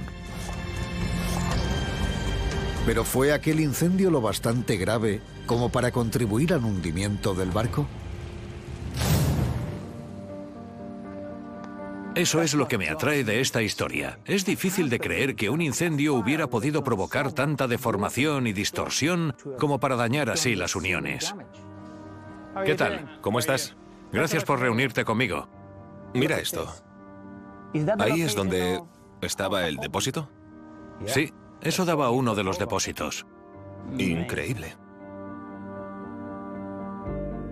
¿Pero 2.86 3.04
fue 3.04 3.34
aquel 3.34 3.60
incendio 3.60 4.10
lo 4.10 4.22
bastante 4.22 4.78
grave 4.78 5.20
como 5.46 5.70
para 5.70 5.92
contribuir 5.92 6.54
al 6.54 6.64
hundimiento 6.64 7.34
del 7.34 7.52
barco? 7.52 7.88
Eso 12.16 12.42
es 12.42 12.54
lo 12.54 12.68
que 12.68 12.78
me 12.78 12.90
atrae 12.90 13.26
de 13.26 13.42
esta 13.42 13.62
historia. 13.62 14.20
Es 14.24 14.46
difícil 14.46 14.90
de 14.90 15.00
creer 15.00 15.36
que 15.36 15.50
un 15.50 15.62
incendio 15.62 16.14
hubiera 16.14 16.48
podido 16.48 16.82
provocar 16.82 17.34
tanta 17.34 17.68
deformación 17.68 18.48
y 18.48 18.54
distorsión 18.54 19.36
como 19.60 19.80
para 19.80 19.98
dañar 19.98 20.30
así 20.30 20.56
las 20.56 20.78
uniones. 20.78 21.36
¿Qué 22.66 22.76
tal? 22.76 23.20
¿Cómo 23.22 23.40
estás? 23.40 23.76
Gracias 24.14 24.46
por 24.46 24.62
reunirte 24.62 25.04
conmigo. 25.04 25.50
Mira 26.14 26.40
esto. 26.40 26.74
¿Ahí 28.00 28.22
es 28.22 28.34
donde 28.34 28.82
estaba 29.22 29.68
el 29.68 29.76
depósito? 29.76 30.30
Sí, 31.06 31.34
eso 31.60 31.84
daba 31.84 32.12
uno 32.12 32.34
de 32.34 32.44
los 32.44 32.58
depósitos. 32.58 33.26
Increíble. 33.98 34.78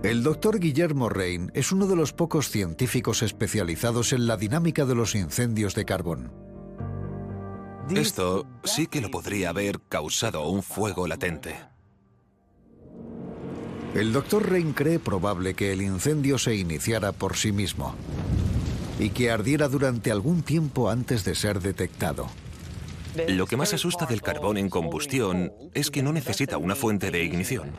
El 0.04 0.22
doctor 0.22 0.60
Guillermo 0.60 1.08
Rein 1.08 1.50
es 1.54 1.72
uno 1.72 1.88
de 1.88 1.96
los 1.96 2.12
pocos 2.12 2.50
científicos 2.50 3.24
especializados 3.24 4.12
en 4.12 4.28
la 4.28 4.36
dinámica 4.36 4.84
de 4.84 4.96
los 4.96 5.16
incendios 5.16 5.76
de 5.76 5.86
carbón. 5.86 6.30
Esto 7.96 8.46
sí 8.66 8.88
que 8.88 9.00
lo 9.00 9.10
podría 9.10 9.50
haber 9.50 9.80
causado 9.88 10.46
un 10.50 10.62
fuego 10.62 11.08
latente. 11.08 11.56
El 13.96 14.12
doctor 14.12 14.50
Rein 14.50 14.74
cree 14.74 15.00
probable 15.00 15.54
que 15.54 15.72
el 15.72 15.82
incendio 15.82 16.38
se 16.38 16.54
iniciara 16.54 17.14
por 17.14 17.38
sí 17.38 17.54
mismo 17.54 17.96
y 19.00 19.12
que 19.12 19.32
ardiera 19.32 19.70
durante 19.70 20.12
algún 20.12 20.44
tiempo 20.44 20.90
antes 20.90 21.24
de 21.24 21.34
ser 21.34 21.62
detectado. 21.62 22.28
Lo 23.30 23.48
que 23.48 23.56
más 23.56 23.74
asusta 23.74 24.06
del 24.06 24.22
carbón 24.22 24.58
en 24.58 24.70
combustión 24.70 25.54
es 25.74 25.90
que 25.90 26.04
no 26.04 26.12
necesita 26.12 26.58
una 26.58 26.76
fuente 26.76 27.10
de 27.10 27.24
ignición. 27.24 27.72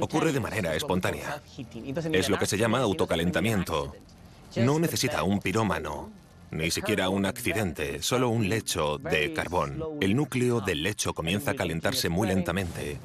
Ocurre 0.00 0.32
de 0.32 0.40
manera 0.40 0.74
espontánea. 0.74 1.42
Es 2.12 2.28
lo 2.28 2.38
que 2.38 2.46
se 2.46 2.58
llama 2.58 2.80
autocalentamiento. 2.80 3.94
No 4.56 4.78
necesita 4.78 5.22
un 5.22 5.40
pirómano, 5.40 6.10
ni 6.50 6.70
siquiera 6.70 7.08
un 7.08 7.26
accidente, 7.26 8.02
solo 8.02 8.28
un 8.28 8.48
lecho 8.48 8.98
de 8.98 9.32
carbón. 9.32 9.82
El 10.00 10.14
núcleo 10.14 10.60
del 10.60 10.82
lecho 10.82 11.12
comienza 11.14 11.52
a 11.52 11.54
calentarse 11.54 12.08
muy 12.08 12.28
lentamente. 12.28 12.98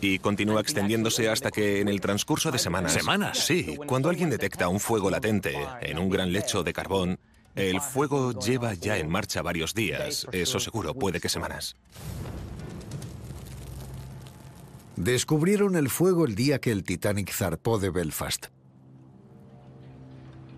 Y 0.00 0.18
continúa 0.18 0.60
extendiéndose 0.60 1.28
hasta 1.28 1.50
que 1.50 1.80
en 1.80 1.88
el 1.88 2.00
transcurso 2.00 2.50
de 2.50 2.58
semanas... 2.58 2.92
¿Semanas? 2.92 3.38
Sí, 3.38 3.76
cuando 3.86 4.10
alguien 4.10 4.30
detecta 4.30 4.68
un 4.68 4.80
fuego 4.80 5.10
latente 5.10 5.54
en 5.80 5.98
un 5.98 6.10
gran 6.10 6.32
lecho 6.32 6.62
de 6.62 6.72
carbón, 6.72 7.18
el 7.54 7.80
fuego 7.80 8.38
lleva 8.38 8.74
ya 8.74 8.98
en 8.98 9.08
marcha 9.08 9.40
varios 9.40 9.74
días, 9.74 10.26
eso 10.32 10.60
seguro, 10.60 10.94
puede 10.94 11.20
que 11.20 11.28
semanas. 11.28 11.76
Descubrieron 14.96 15.76
el 15.76 15.90
fuego 15.90 16.24
el 16.24 16.34
día 16.34 16.60
que 16.60 16.70
el 16.70 16.84
Titanic 16.84 17.32
zarpó 17.32 17.78
de 17.78 17.90
Belfast. 17.90 18.46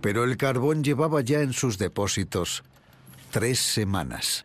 Pero 0.00 0.25
el 0.25 0.37
carbón 0.37 0.85
llevaba 0.85 1.21
ya 1.23 1.40
en 1.40 1.52
sus 1.52 1.78
depósitos 1.78 2.62
tres 3.31 3.59
semanas. 3.59 4.45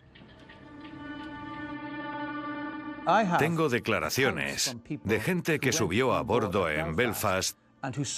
Tengo 3.39 3.67
declaraciones 3.69 4.77
de 5.03 5.19
gente 5.19 5.59
que 5.59 5.71
subió 5.71 6.13
a 6.13 6.21
bordo 6.21 6.69
en 6.69 6.95
Belfast 6.95 7.57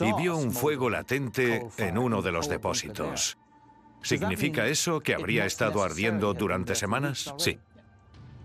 y 0.02 0.14
vio 0.22 0.38
un 0.38 0.52
fuego 0.52 0.90
latente 0.90 1.66
en 1.78 1.98
uno 1.98 2.22
de 2.22 2.32
los 2.32 2.50
depósitos. 2.50 3.38
¿Significa 4.02 4.68
eso 4.68 5.00
que 5.00 5.16
habría 5.16 5.46
estado 5.46 5.84
ardiendo 5.84 6.34
durante 6.34 6.76
semanas? 6.76 7.34
Sí. 7.38 7.58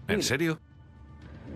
¿En 0.07 0.23
serio? 0.23 0.61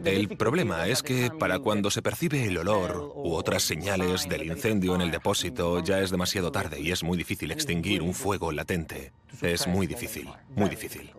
El 0.05 0.37
problema 0.37 0.87
es 0.89 1.03
que 1.03 1.31
para 1.31 1.59
cuando 1.59 1.91
se 1.91 2.03
percibe 2.03 2.45
el 2.45 2.59
olor 2.59 3.13
u 3.15 3.35
otras 3.35 3.63
señales 3.63 4.29
del 4.29 4.47
incendio 4.47 4.95
en 4.95 5.01
el 5.01 5.11
depósito 5.11 5.83
ya 5.83 6.01
es 6.01 6.11
demasiado 6.11 6.51
tarde 6.51 6.81
y 6.81 6.91
es 6.91 7.03
muy 7.03 7.17
difícil 7.17 7.51
extinguir 7.51 8.03
un 8.03 8.15
fuego 8.15 8.53
latente. 8.53 9.13
Es 9.41 9.67
muy 9.67 9.87
difícil, 9.87 10.29
muy 10.57 10.69
difícil. 10.69 11.13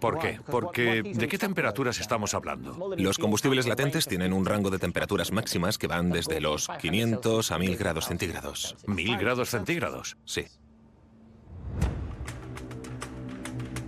¿Por 0.00 0.18
qué? 0.18 0.38
Porque 0.44 1.02
¿de 1.02 1.28
qué 1.28 1.38
temperaturas 1.38 2.00
estamos 2.00 2.34
hablando? 2.34 2.94
Los 2.96 3.18
combustibles 3.18 3.66
latentes 3.66 4.06
tienen 4.06 4.32
un 4.32 4.44
rango 4.44 4.70
de 4.70 4.78
temperaturas 4.78 5.32
máximas 5.32 5.78
que 5.78 5.86
van 5.86 6.10
desde 6.10 6.40
los 6.40 6.68
500 6.80 7.50
a 7.50 7.58
1000 7.58 7.76
grados 7.76 8.06
centígrados. 8.06 8.76
¿Mil 8.86 9.16
grados 9.16 9.48
centígrados? 9.48 10.16
Sí. 10.24 10.44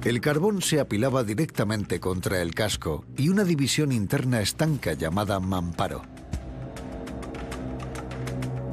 El 0.05 0.21
carbón 0.21 0.63
se 0.63 0.79
apilaba 0.79 1.25
directamente 1.25 1.99
contra 1.99 2.41
el 2.41 2.55
casco 2.55 3.05
y 3.17 3.31
una 3.31 3.43
división 3.43 3.91
interna 3.91 4.41
estanca 4.41 4.93
llamada 4.93 5.41
mamparo. 5.41 6.03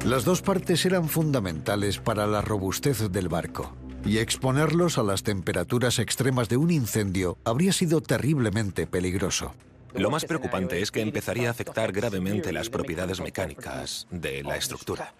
Las 0.04 0.24
dos 0.24 0.40
partes 0.40 0.86
eran 0.86 1.08
fundamentales 1.08 1.98
para 1.98 2.28
la 2.28 2.42
robustez 2.42 3.10
del 3.10 3.28
barco, 3.28 3.74
y 4.04 4.18
exponerlos 4.18 4.98
a 4.98 5.02
las 5.02 5.24
temperaturas 5.24 5.98
extremas 5.98 6.48
de 6.48 6.58
un 6.58 6.70
incendio 6.70 7.38
habría 7.44 7.72
sido 7.72 8.00
terriblemente 8.00 8.86
peligroso. 8.86 9.52
Lo 9.94 10.10
más 10.10 10.24
preocupante 10.26 10.80
es 10.80 10.92
que 10.92 11.00
empezaría 11.00 11.48
a 11.48 11.50
afectar 11.50 11.90
gravemente 11.90 12.52
las 12.52 12.70
propiedades 12.70 13.20
mecánicas 13.20 14.06
de 14.12 14.44
la 14.44 14.56
estructura. 14.56 15.12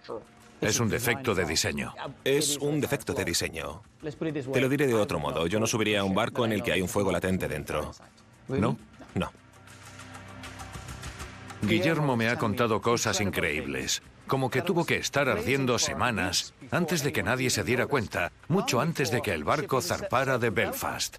Es 0.61 0.79
un 0.79 0.89
defecto 0.89 1.35
de 1.35 1.45
diseño. 1.45 1.93
Es 2.23 2.57
un 2.57 2.81
defecto 2.81 3.13
de 3.13 3.23
diseño. 3.23 3.83
Te 4.53 4.61
lo 4.61 4.69
diré 4.69 4.87
de 4.87 4.95
otro 4.95 5.19
modo. 5.19 5.45
Yo 5.47 5.59
no 5.59 5.67
subiría 5.67 6.01
a 6.01 6.03
un 6.03 6.15
barco 6.15 6.45
en 6.45 6.51
el 6.51 6.63
que 6.63 6.71
hay 6.71 6.81
un 6.81 6.89
fuego 6.89 7.11
latente 7.11 7.47
dentro. 7.47 7.91
¿No? 8.47 8.77
No. 9.13 9.31
Guillermo 11.61 12.15
me 12.15 12.29
ha 12.29 12.37
contado 12.37 12.81
cosas 12.81 13.19
increíbles, 13.19 14.01
como 14.27 14.49
que 14.49 14.61
tuvo 14.61 14.85
que 14.85 14.97
estar 14.97 15.27
ardiendo 15.27 15.79
semanas 15.79 16.53
antes 16.71 17.03
de 17.03 17.11
que 17.11 17.23
nadie 17.23 17.49
se 17.49 17.63
diera 17.63 17.87
cuenta, 17.87 18.31
mucho 18.47 18.79
antes 18.79 19.11
de 19.11 19.21
que 19.21 19.33
el 19.33 19.43
barco 19.43 19.81
zarpara 19.81 20.37
de 20.37 20.49
Belfast. 20.51 21.17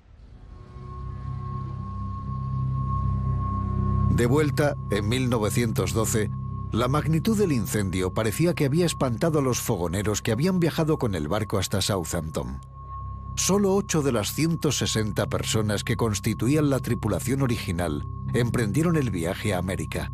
De 4.10 4.26
vuelta, 4.26 4.74
en 4.90 5.08
1912, 5.08 6.30
la 6.72 6.86
magnitud 6.86 7.38
del 7.38 7.52
incendio 7.52 8.12
parecía 8.12 8.54
que 8.54 8.66
había 8.66 8.84
espantado 8.84 9.38
a 9.38 9.42
los 9.42 9.60
fogoneros 9.60 10.20
que 10.20 10.32
habían 10.32 10.60
viajado 10.60 10.98
con 10.98 11.14
el 11.14 11.26
barco 11.26 11.58
hasta 11.58 11.80
Southampton. 11.80 12.60
Solo 13.36 13.74
ocho 13.74 14.02
de 14.02 14.12
las 14.12 14.34
160 14.34 15.26
personas 15.28 15.84
que 15.84 15.96
constituían 15.96 16.68
la 16.70 16.80
tripulación 16.80 17.40
original 17.42 18.06
emprendieron 18.34 18.96
el 18.96 19.10
viaje 19.10 19.54
a 19.54 19.58
América. 19.58 20.12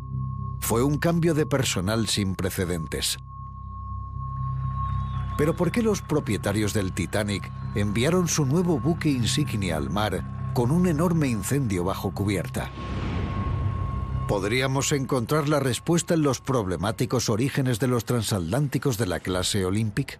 Fue 0.59 0.83
un 0.83 0.97
cambio 0.97 1.33
de 1.33 1.45
personal 1.45 2.07
sin 2.07 2.35
precedentes. 2.35 3.17
Pero 5.37 5.55
¿por 5.55 5.71
qué 5.71 5.81
los 5.81 6.01
propietarios 6.01 6.73
del 6.73 6.93
Titanic 6.93 7.51
enviaron 7.73 8.29
su 8.29 8.45
nuevo 8.45 8.79
buque 8.79 9.09
insignia 9.09 9.75
al 9.75 9.89
mar 9.89 10.51
con 10.53 10.71
un 10.71 10.87
enorme 10.87 11.27
incendio 11.27 11.83
bajo 11.83 12.11
cubierta? 12.11 12.71
Podríamos 14.27 14.91
encontrar 14.91 15.47
la 15.47 15.59
respuesta 15.59 16.15
en 16.15 16.23
los 16.23 16.41
problemáticos 16.41 17.29
orígenes 17.29 17.79
de 17.79 17.87
los 17.87 18.05
transatlánticos 18.05 18.97
de 18.97 19.05
la 19.05 19.19
clase 19.19 19.63
Olympic. 19.65 20.19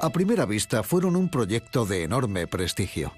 A 0.00 0.08
primera 0.10 0.46
vista 0.46 0.82
fueron 0.82 1.16
un 1.16 1.28
proyecto 1.28 1.84
de 1.84 2.02
enorme 2.02 2.46
prestigio. 2.46 3.12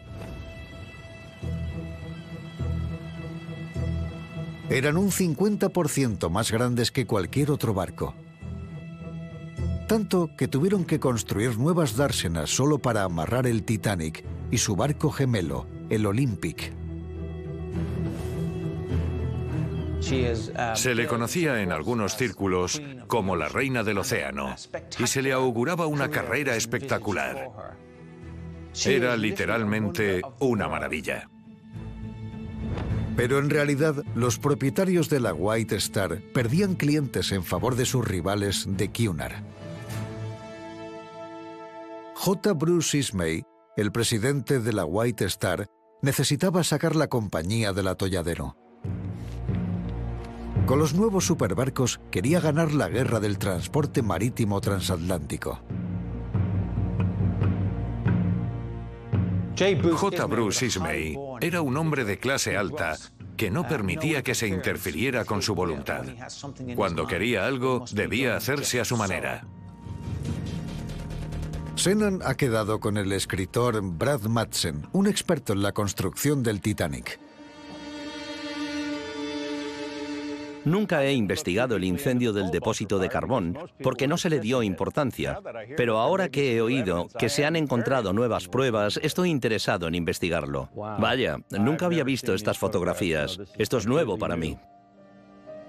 Eran 4.70 4.96
un 4.96 5.12
50% 5.12 6.28
más 6.28 6.50
grandes 6.50 6.90
que 6.90 7.06
cualquier 7.06 7.52
otro 7.52 7.74
barco. 7.74 8.14
Tanto 9.86 10.30
que 10.36 10.48
tuvieron 10.48 10.84
que 10.84 10.98
construir 10.98 11.56
nuevas 11.58 11.96
dársenas 11.96 12.50
solo 12.50 12.78
para 12.78 13.04
amarrar 13.04 13.46
el 13.46 13.62
Titanic 13.62 14.24
y 14.50 14.58
su 14.58 14.74
barco 14.74 15.12
gemelo, 15.12 15.68
el 15.90 16.06
Olympic. 16.06 16.72
Se 20.00 20.94
le 20.94 21.06
conocía 21.06 21.62
en 21.62 21.72
algunos 21.72 22.16
círculos 22.16 22.80
como 23.06 23.36
la 23.36 23.48
reina 23.48 23.82
del 23.82 23.98
océano 23.98 24.54
y 24.98 25.06
se 25.06 25.22
le 25.22 25.32
auguraba 25.32 25.86
una 25.86 26.10
carrera 26.10 26.56
espectacular. 26.56 27.50
Era 28.84 29.16
literalmente 29.16 30.22
una 30.38 30.68
maravilla. 30.68 31.28
Pero 33.16 33.38
en 33.38 33.48
realidad, 33.48 34.04
los 34.14 34.38
propietarios 34.38 35.08
de 35.08 35.20
la 35.20 35.32
White 35.32 35.76
Star 35.76 36.20
perdían 36.34 36.74
clientes 36.74 37.32
en 37.32 37.42
favor 37.42 37.74
de 37.74 37.86
sus 37.86 38.06
rivales 38.06 38.66
de 38.68 38.92
Cunard. 38.92 39.42
J. 42.14 42.52
Bruce 42.52 42.98
Ismay, 42.98 43.42
el 43.76 43.90
presidente 43.90 44.60
de 44.60 44.72
la 44.72 44.84
White 44.84 45.24
Star, 45.24 45.66
necesitaba 46.02 46.62
sacar 46.62 46.94
la 46.94 47.08
compañía 47.08 47.72
del 47.72 47.88
atolladero. 47.88 48.56
Con 50.66 50.80
los 50.80 50.94
nuevos 50.94 51.24
superbarcos 51.24 52.00
quería 52.10 52.40
ganar 52.40 52.72
la 52.72 52.88
guerra 52.88 53.20
del 53.20 53.38
transporte 53.38 54.02
marítimo 54.02 54.60
transatlántico. 54.60 55.60
J. 59.56 60.26
Bruce 60.26 60.66
Ismay 60.66 61.16
era 61.40 61.62
un 61.62 61.76
hombre 61.76 62.04
de 62.04 62.18
clase 62.18 62.56
alta 62.56 62.96
que 63.36 63.48
no 63.48 63.68
permitía 63.68 64.24
que 64.24 64.34
se 64.34 64.48
interfiriera 64.48 65.24
con 65.24 65.40
su 65.40 65.54
voluntad. 65.54 66.04
Cuando 66.74 67.06
quería 67.06 67.46
algo, 67.46 67.84
debía 67.92 68.36
hacerse 68.36 68.80
a 68.80 68.84
su 68.84 68.96
manera. 68.96 69.46
Senan 71.76 72.20
ha 72.24 72.34
quedado 72.34 72.80
con 72.80 72.96
el 72.96 73.12
escritor 73.12 73.80
Brad 73.82 74.22
Madsen, 74.22 74.86
un 74.92 75.06
experto 75.06 75.52
en 75.52 75.62
la 75.62 75.72
construcción 75.72 76.42
del 76.42 76.60
Titanic. 76.60 77.20
Nunca 80.66 81.04
he 81.04 81.12
investigado 81.12 81.76
el 81.76 81.84
incendio 81.84 82.32
del 82.32 82.50
depósito 82.50 82.98
de 82.98 83.08
carbón 83.08 83.56
porque 83.84 84.08
no 84.08 84.18
se 84.18 84.28
le 84.28 84.40
dio 84.40 84.64
importancia, 84.64 85.38
pero 85.76 85.98
ahora 85.98 86.28
que 86.28 86.56
he 86.56 86.60
oído 86.60 87.06
que 87.20 87.28
se 87.28 87.46
han 87.46 87.54
encontrado 87.54 88.12
nuevas 88.12 88.48
pruebas, 88.48 88.98
estoy 89.00 89.30
interesado 89.30 89.86
en 89.86 89.94
investigarlo. 89.94 90.68
Vaya, 90.74 91.38
nunca 91.50 91.86
había 91.86 92.02
visto 92.02 92.34
estas 92.34 92.58
fotografías. 92.58 93.38
Esto 93.56 93.78
es 93.78 93.86
nuevo 93.86 94.18
para 94.18 94.36
mí. 94.36 94.58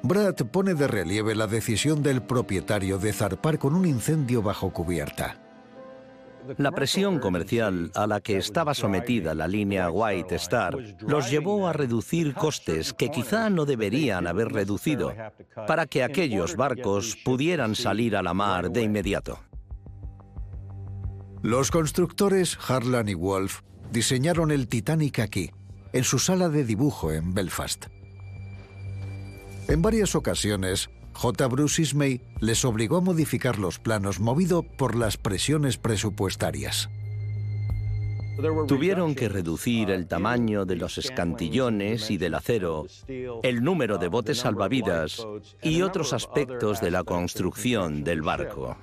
Brad 0.01 0.35
pone 0.51 0.73
de 0.73 0.87
relieve 0.87 1.35
la 1.35 1.45
decisión 1.45 2.01
del 2.01 2.23
propietario 2.23 2.97
de 2.97 3.13
zarpar 3.13 3.59
con 3.59 3.75
un 3.75 3.85
incendio 3.85 4.41
bajo 4.41 4.73
cubierta. 4.73 5.46
La 6.57 6.71
presión 6.71 7.19
comercial 7.19 7.91
a 7.95 8.07
la 8.07 8.21
que 8.21 8.37
estaba 8.37 8.73
sometida 8.73 9.33
la 9.33 9.47
línea 9.47 9.89
White 9.89 10.35
Star 10.35 10.77
los 11.01 11.29
llevó 11.29 11.67
a 11.67 11.73
reducir 11.73 12.33
costes 12.33 12.93
que 12.93 13.09
quizá 13.09 13.49
no 13.49 13.65
deberían 13.65 14.27
haber 14.27 14.49
reducido 14.49 15.13
para 15.67 15.85
que 15.85 16.03
aquellos 16.03 16.55
barcos 16.55 17.17
pudieran 17.25 17.75
salir 17.75 18.15
a 18.15 18.23
la 18.23 18.33
mar 18.33 18.71
de 18.71 18.83
inmediato. 18.83 19.39
Los 21.41 21.71
constructores 21.71 22.57
Harlan 22.67 23.09
y 23.09 23.13
Wolf 23.13 23.61
diseñaron 23.91 24.51
el 24.51 24.67
Titanic 24.67 25.19
aquí, 25.19 25.51
en 25.93 26.03
su 26.03 26.19
sala 26.19 26.49
de 26.49 26.65
dibujo 26.65 27.11
en 27.11 27.33
Belfast. 27.33 27.85
En 29.67 29.81
varias 29.81 30.15
ocasiones, 30.15 30.89
J. 31.17 31.47
Bruce 31.47 31.81
Ismay 31.81 32.21
les 32.39 32.63
obligó 32.63 32.97
a 32.97 33.01
modificar 33.01 33.57
los 33.57 33.79
planos 33.79 34.19
movido 34.19 34.61
por 34.61 34.95
las 34.95 35.17
presiones 35.17 35.77
presupuestarias. 35.77 36.91
Tuvieron 38.67 39.15
que 39.15 39.27
reducir 39.27 39.89
el 39.89 40.05
tamaño 40.05 40.65
de 40.65 40.75
los 40.75 40.99
escantillones 40.99 42.11
y 42.11 42.19
del 42.19 42.35
acero, 42.35 42.85
el 43.41 43.63
número 43.63 43.97
de 43.97 44.09
botes 44.09 44.37
salvavidas 44.37 45.25
y 45.63 45.81
otros 45.81 46.13
aspectos 46.13 46.81
de 46.81 46.91
la 46.91 47.03
construcción 47.03 48.03
del 48.03 48.21
barco. 48.21 48.77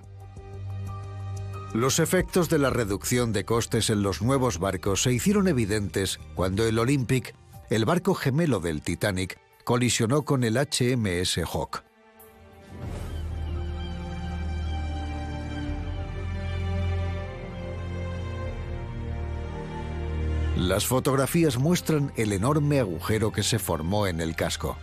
Los 1.72 2.00
efectos 2.00 2.48
de 2.48 2.58
la 2.58 2.70
reducción 2.70 3.32
de 3.32 3.44
costes 3.44 3.90
en 3.90 4.02
los 4.02 4.22
nuevos 4.22 4.58
barcos 4.58 5.04
se 5.04 5.12
hicieron 5.12 5.46
evidentes 5.46 6.18
cuando 6.34 6.66
el 6.66 6.80
Olympic, 6.80 7.32
el 7.70 7.84
barco 7.84 8.14
gemelo 8.14 8.58
del 8.58 8.82
Titanic, 8.82 9.38
colisionó 9.62 10.22
con 10.22 10.42
el 10.42 10.56
HMS 10.56 11.38
Hawk. 11.44 11.93
Las 20.56 20.86
fotografías 20.86 21.58
muestran 21.58 22.12
el 22.16 22.32
enorme 22.32 22.78
agujero 22.78 23.32
que 23.32 23.42
se 23.42 23.58
formó 23.58 24.06
en 24.06 24.20
el 24.20 24.36
casco. 24.36 24.76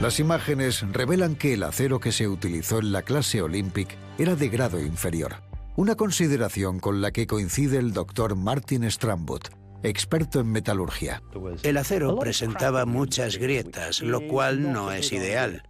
Las 0.00 0.20
imágenes 0.20 0.84
revelan 0.92 1.34
que 1.34 1.54
el 1.54 1.64
acero 1.64 1.98
que 1.98 2.12
se 2.12 2.28
utilizó 2.28 2.78
en 2.78 2.92
la 2.92 3.02
clase 3.02 3.42
Olympic 3.42 3.96
era 4.18 4.36
de 4.36 4.48
grado 4.48 4.80
inferior, 4.80 5.42
una 5.74 5.96
consideración 5.96 6.78
con 6.78 7.00
la 7.00 7.10
que 7.10 7.26
coincide 7.26 7.78
el 7.78 7.92
doctor 7.92 8.36
Martin 8.36 8.88
Strambut, 8.88 9.48
experto 9.82 10.38
en 10.38 10.52
metalurgia. 10.52 11.22
El 11.64 11.76
acero 11.78 12.16
presentaba 12.16 12.86
muchas 12.86 13.38
grietas, 13.38 14.02
lo 14.02 14.20
cual 14.28 14.72
no 14.72 14.92
es 14.92 15.10
ideal. 15.10 15.68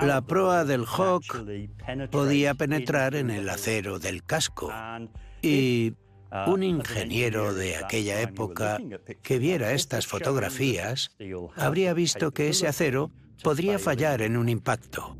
La 0.00 0.22
proa 0.22 0.64
del 0.64 0.86
Hawk 0.86 1.44
podía 2.10 2.54
penetrar 2.54 3.14
en 3.14 3.28
el 3.28 3.50
acero 3.50 3.98
del 3.98 4.24
casco 4.24 4.72
y 5.42 5.94
un 6.46 6.62
ingeniero 6.62 7.54
de 7.54 7.76
aquella 7.76 8.20
época 8.20 8.78
que 9.22 9.38
viera 9.38 9.72
estas 9.72 10.06
fotografías 10.06 11.10
habría 11.56 11.94
visto 11.94 12.32
que 12.32 12.48
ese 12.48 12.66
acero 12.66 13.10
podría 13.42 13.78
fallar 13.78 14.22
en 14.22 14.36
un 14.36 14.48
impacto. 14.48 15.16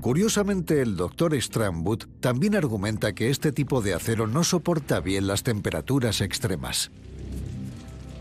Curiosamente, 0.00 0.80
el 0.80 0.96
doctor 0.96 1.40
Strambut 1.40 2.06
también 2.20 2.56
argumenta 2.56 3.12
que 3.12 3.28
este 3.28 3.52
tipo 3.52 3.82
de 3.82 3.92
acero 3.92 4.26
no 4.26 4.44
soporta 4.44 5.00
bien 5.00 5.26
las 5.26 5.42
temperaturas 5.42 6.22
extremas. 6.22 6.90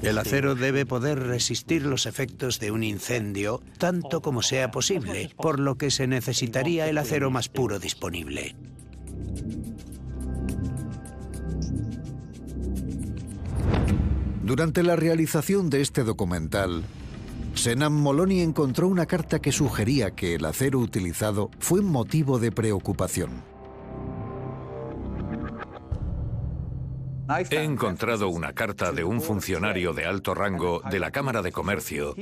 El 0.01 0.17
acero 0.17 0.55
debe 0.55 0.85
poder 0.85 1.19
resistir 1.19 1.85
los 1.85 2.05
efectos 2.05 2.59
de 2.59 2.71
un 2.71 2.83
incendio 2.83 3.61
tanto 3.77 4.21
como 4.21 4.41
sea 4.41 4.71
posible, 4.71 5.31
por 5.37 5.59
lo 5.59 5.77
que 5.77 5.91
se 5.91 6.07
necesitaría 6.07 6.87
el 6.89 6.97
acero 6.97 7.31
más 7.31 7.49
puro 7.49 7.79
disponible. 7.79 8.55
Durante 14.49 14.81
la 14.81 14.95
realización 14.95 15.69
de 15.69 15.79
este 15.79 16.03
documental, 16.03 16.83
Senan 17.53 17.93
Moloney 17.93 18.41
encontró 18.41 18.87
una 18.87 19.05
carta 19.05 19.39
que 19.39 19.51
sugería 19.51 20.15
que 20.15 20.33
el 20.33 20.43
acero 20.43 20.79
utilizado 20.79 21.51
fue 21.59 21.83
motivo 21.83 22.39
de 22.39 22.51
preocupación. 22.51 23.43
He 27.51 27.61
encontrado 27.61 28.29
una 28.29 28.53
carta 28.53 28.91
de 28.91 29.03
un 29.03 29.21
funcionario 29.21 29.93
de 29.93 30.05
alto 30.05 30.33
rango 30.33 30.81
de 30.89 30.97
la 30.97 31.11
Cámara 31.11 31.43
de 31.43 31.51
Comercio 31.51 32.15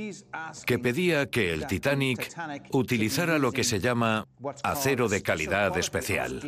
que 0.66 0.78
pedía 0.78 1.30
que 1.30 1.54
el 1.54 1.66
Titanic 1.66 2.30
utilizara 2.72 3.38
lo 3.38 3.52
que 3.52 3.64
se 3.64 3.80
llama 3.80 4.28
acero 4.62 5.08
de 5.08 5.22
calidad 5.22 5.78
especial. 5.78 6.42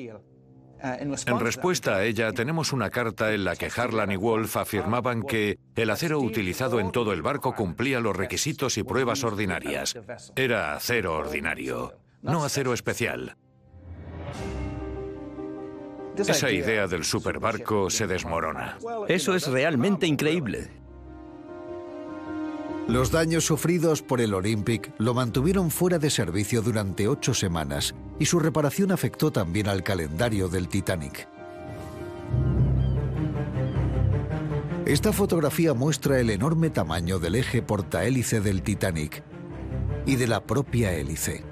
En 0.83 1.41
respuesta 1.41 1.97
a 1.97 2.05
ella, 2.05 2.33
tenemos 2.33 2.73
una 2.73 2.91
carta 2.91 3.33
en 3.33 3.45
la 3.45 3.57
que 3.57 3.71
Harlan 3.75 4.13
y 4.13 4.17
Wolf 4.17 4.57
afirmaban 4.57 5.23
que 5.23 5.59
el 5.77 5.91
acero 5.91 6.21
utilizado 6.21 6.81
en 6.81 6.91
todo 6.91 7.13
el 7.13 7.23
barco 7.23 7.55
cumplía 7.55 8.01
los 8.01 8.17
requisitos 8.17 8.79
y 8.79 8.83
pruebas 8.83 9.25
ordinarias. 9.25 9.99
Era 10.37 10.75
acero 10.75 11.17
ordinario, 11.17 11.99
no 12.23 12.45
acero 12.45 12.73
especial. 12.73 13.37
Esa 16.17 16.51
idea 16.51 16.87
del 16.87 17.05
superbarco 17.05 17.89
se 17.89 18.07
desmorona. 18.07 18.79
Eso 19.09 19.35
es 19.35 19.47
realmente 19.47 20.07
increíble. 20.07 20.80
Los 22.91 23.13
daños 23.13 23.45
sufridos 23.45 24.03
por 24.03 24.21
el 24.21 24.35
Olympic 24.35 24.93
lo 24.99 25.15
mantuvieron 25.15 25.71
fuera 25.71 26.01
de 26.01 26.11
servicio 26.11 26.61
durante 26.61 27.07
ocho 27.07 27.35
semanas 27.35 27.95
y 28.19 28.27
su 28.27 28.41
reparación 28.41 28.91
afectó 28.91 29.31
también 29.31 29.69
al 29.69 29.85
calendario 29.85 30.49
del 30.49 30.67
Titanic. 30.67 31.29
Esta 34.87 35.13
fotografía 35.13 35.73
muestra 35.73 36.19
el 36.19 36.31
enorme 36.31 36.69
tamaño 36.69 37.21
del 37.21 37.37
eje 37.37 37.63
portahélice 37.63 38.41
del 38.41 38.63
Titanic 38.63 39.23
y 40.05 40.17
de 40.17 40.27
la 40.27 40.43
propia 40.43 40.93
hélice. 40.93 41.45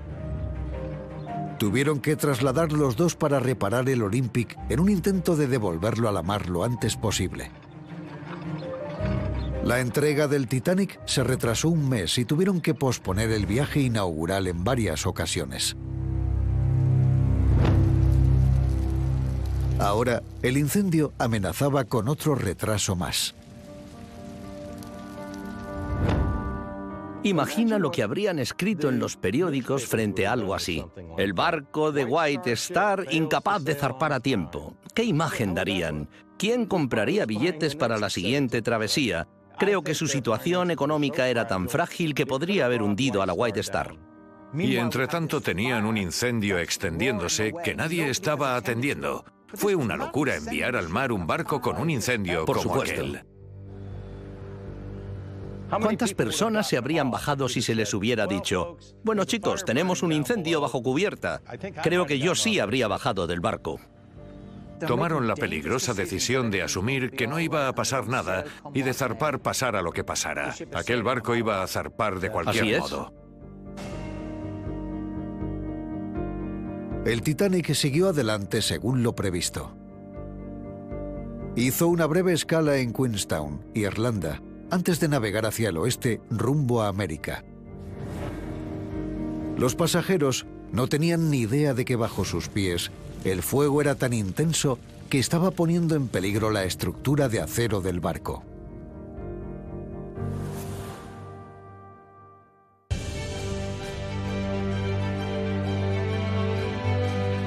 Tuvieron 1.61 2.01
que 2.01 2.16
trasladar 2.16 2.72
los 2.72 2.96
dos 2.96 3.14
para 3.14 3.38
reparar 3.38 3.88
el 3.88 4.03
Olympic 4.03 4.59
en 4.68 4.81
un 4.81 4.90
intento 4.90 5.37
de 5.37 5.46
devolverlo 5.46 6.09
a 6.09 6.12
la 6.12 6.24
mar 6.24 6.48
lo 6.48 6.64
antes 6.64 6.96
posible. 6.96 7.53
La 9.68 9.81
entrega 9.81 10.28
del 10.28 10.48
Titanic 10.48 10.98
se 11.04 11.22
retrasó 11.22 11.68
un 11.68 11.90
mes 11.90 12.16
y 12.16 12.24
tuvieron 12.24 12.62
que 12.62 12.72
posponer 12.72 13.31
el 13.31 13.44
viaje 13.44 13.81
inaugural 13.81 14.46
en 14.46 14.64
varias 14.64 15.04
ocasiones. 15.04 15.76
Ahora, 19.78 20.22
el 20.40 20.57
incendio 20.57 21.12
amenazaba 21.18 21.85
con 21.85 22.09
otro 22.09 22.35
retraso 22.35 22.96
más. 22.96 23.35
Imagina 27.22 27.78
lo 27.78 27.90
que 27.90 28.02
habrían 28.02 28.38
escrito 28.38 28.88
en 28.88 28.98
los 28.98 29.18
periódicos 29.18 29.85
frente 29.85 30.26
a 30.26 30.33
algo 30.33 30.54
así. 30.54 30.83
El 31.18 31.35
barco 31.35 31.92
de 31.92 32.07
White 32.07 32.52
Star 32.52 33.04
incapaz 33.11 33.62
de 33.64 33.74
zarpar 33.74 34.14
a 34.14 34.20
tiempo. 34.20 34.78
¿Qué 34.94 35.04
imagen 35.04 35.52
darían? 35.52 36.09
¿Quién 36.38 36.64
compraría 36.64 37.26
billetes 37.26 37.76
para 37.76 37.98
la 37.98 38.09
siguiente 38.09 38.62
travesía? 38.62 39.28
Creo 39.59 39.83
que 39.83 39.94
su 39.94 40.07
situación 40.07 40.71
económica 40.71 41.29
era 41.29 41.47
tan 41.47 41.68
frágil 41.68 42.14
que 42.14 42.27
podría 42.27 42.66
haber 42.66 42.83
hundido 42.83 43.23
a 43.23 43.27
la 43.27 43.33
White 43.33 43.61
Star. 43.61 43.97
Y 44.55 44.77
entre 44.77 45.07
tanto 45.09 45.40
tenían 45.40 45.85
un 45.85 45.97
incendio 45.97 46.59
extendiéndose 46.59 47.53
que 47.64 47.75
nadie 47.75 48.09
estaba 48.09 48.57
atendiendo. 48.57 49.25
Fue 49.55 49.75
una 49.75 49.97
locura 49.97 50.37
enviar 50.37 50.77
al 50.77 50.88
mar 50.88 51.12
un 51.12 51.27
barco 51.27 51.61
con 51.61 51.79
un 51.79 51.90
incendio 51.90 52.44
Por 52.44 52.59
como 52.59 52.75
supuesto. 52.75 53.01
aquel. 53.01 53.25
¿Cuántas 55.68 56.14
personas 56.14 56.66
se 56.66 56.79
habrían 56.79 57.11
bajado 57.11 57.49
si 57.49 57.61
se 57.61 57.75
les 57.75 57.92
hubiera 57.92 58.27
dicho, 58.27 58.79
bueno 59.05 59.25
chicos, 59.25 59.64
tenemos 59.66 60.03
un 60.03 60.12
incendio 60.12 60.62
bajo 60.62 60.83
cubierta? 60.83 61.42
Creo 61.83 62.07
que 62.07 62.18
yo 62.18 62.35
sí 62.35 62.59
habría 62.59 62.88
bajado 62.88 63.27
del 63.27 63.40
barco. 63.40 63.79
Tomaron 64.86 65.26
la 65.26 65.34
peligrosa 65.34 65.94
decisión 65.94 66.50
de 66.50 66.62
asumir 66.62 67.10
que 67.10 67.26
no 67.26 67.40
iba 67.40 67.68
a 67.68 67.74
pasar 67.74 68.08
nada 68.08 68.44
y 68.74 68.82
de 68.82 68.94
zarpar 68.94 69.40
pasara 69.40 69.82
lo 69.82 69.92
que 69.92 70.04
pasara. 70.04 70.54
Aquel 70.74 71.02
barco 71.02 71.34
iba 71.34 71.62
a 71.62 71.66
zarpar 71.66 72.20
de 72.20 72.28
Así 72.28 72.32
cualquier 72.32 72.64
es. 72.74 72.80
modo. 72.80 73.12
El 77.04 77.22
Titanic 77.22 77.72
siguió 77.74 78.08
adelante 78.10 78.60
según 78.60 79.02
lo 79.02 79.14
previsto. 79.14 79.74
Hizo 81.56 81.88
una 81.88 82.06
breve 82.06 82.32
escala 82.32 82.76
en 82.76 82.92
Queenstown, 82.92 83.64
Irlanda, 83.74 84.42
antes 84.70 85.00
de 85.00 85.08
navegar 85.08 85.46
hacia 85.46 85.70
el 85.70 85.78
oeste 85.78 86.20
rumbo 86.30 86.82
a 86.82 86.88
América. 86.88 87.44
Los 89.56 89.74
pasajeros 89.74 90.46
no 90.70 90.86
tenían 90.86 91.30
ni 91.30 91.38
idea 91.38 91.74
de 91.74 91.84
que 91.84 91.96
bajo 91.96 92.24
sus 92.24 92.48
pies 92.48 92.92
el 93.24 93.42
fuego 93.42 93.81
era 93.81 93.94
tan 93.94 94.12
intenso 94.12 94.78
que 95.11 95.18
estaba 95.18 95.50
poniendo 95.50 95.94
en 95.96 96.09
peligro 96.09 96.50
la 96.50 96.64
estructura 96.64 97.28
de 97.28 97.40
acero 97.40 97.81
del 97.81 98.00
barco. 98.00 98.44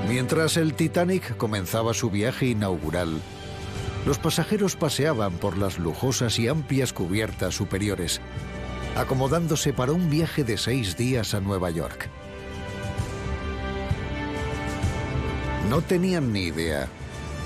Mientras 0.10 0.57
el 0.57 0.73
Titanic 0.73 1.38
comenzaba 1.38 1.93
su 1.93 2.10
viaje 2.10 2.47
inaugural, 2.47 3.21
los 4.05 4.19
pasajeros 4.19 4.75
paseaban 4.75 5.34
por 5.34 5.57
las 5.57 5.79
lujosas 5.79 6.38
y 6.38 6.47
amplias 6.47 6.91
cubiertas 6.91 7.55
superiores, 7.55 8.19
acomodándose 8.97 9.71
para 9.71 9.93
un 9.93 10.10
viaje 10.10 10.43
de 10.43 10.57
seis 10.57 10.97
días 10.97 11.34
a 11.34 11.39
Nueva 11.39 11.69
York. 11.69 12.10
No 15.71 15.79
tenían 15.79 16.34
ni 16.34 16.41
idea 16.41 16.89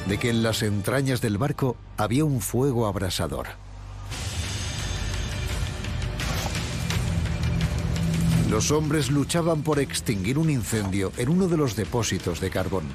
de 0.07 0.17
que 0.17 0.31
en 0.31 0.41
las 0.41 0.63
entrañas 0.63 1.21
del 1.21 1.37
barco 1.37 1.77
había 1.95 2.25
un 2.25 2.41
fuego 2.41 2.87
abrasador. 2.87 3.45
Los 8.49 8.71
hombres 8.71 9.11
luchaban 9.11 9.61
por 9.61 9.77
extinguir 9.77 10.39
un 10.39 10.49
incendio 10.49 11.11
en 11.17 11.29
uno 11.29 11.47
de 11.47 11.57
los 11.57 11.75
depósitos 11.75 12.39
de 12.39 12.49
carbón. 12.49 12.85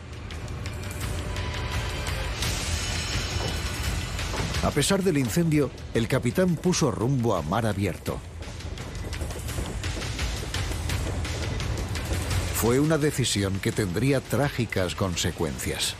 A 4.65 4.73
pesar 4.73 5.05
del 5.05 5.17
incendio, 5.17 5.71
el 5.95 6.09
capitán 6.09 6.57
puso 6.57 6.91
rumbo 6.91 7.37
a 7.37 7.43
mar 7.43 7.67
abierto. 7.67 8.19
Fue 12.61 12.79
una 12.79 12.99
decisión 12.99 13.59
que 13.59 13.73
tendría 13.73 14.21
trágicas 14.21 14.95
consecuencias. 14.95 15.97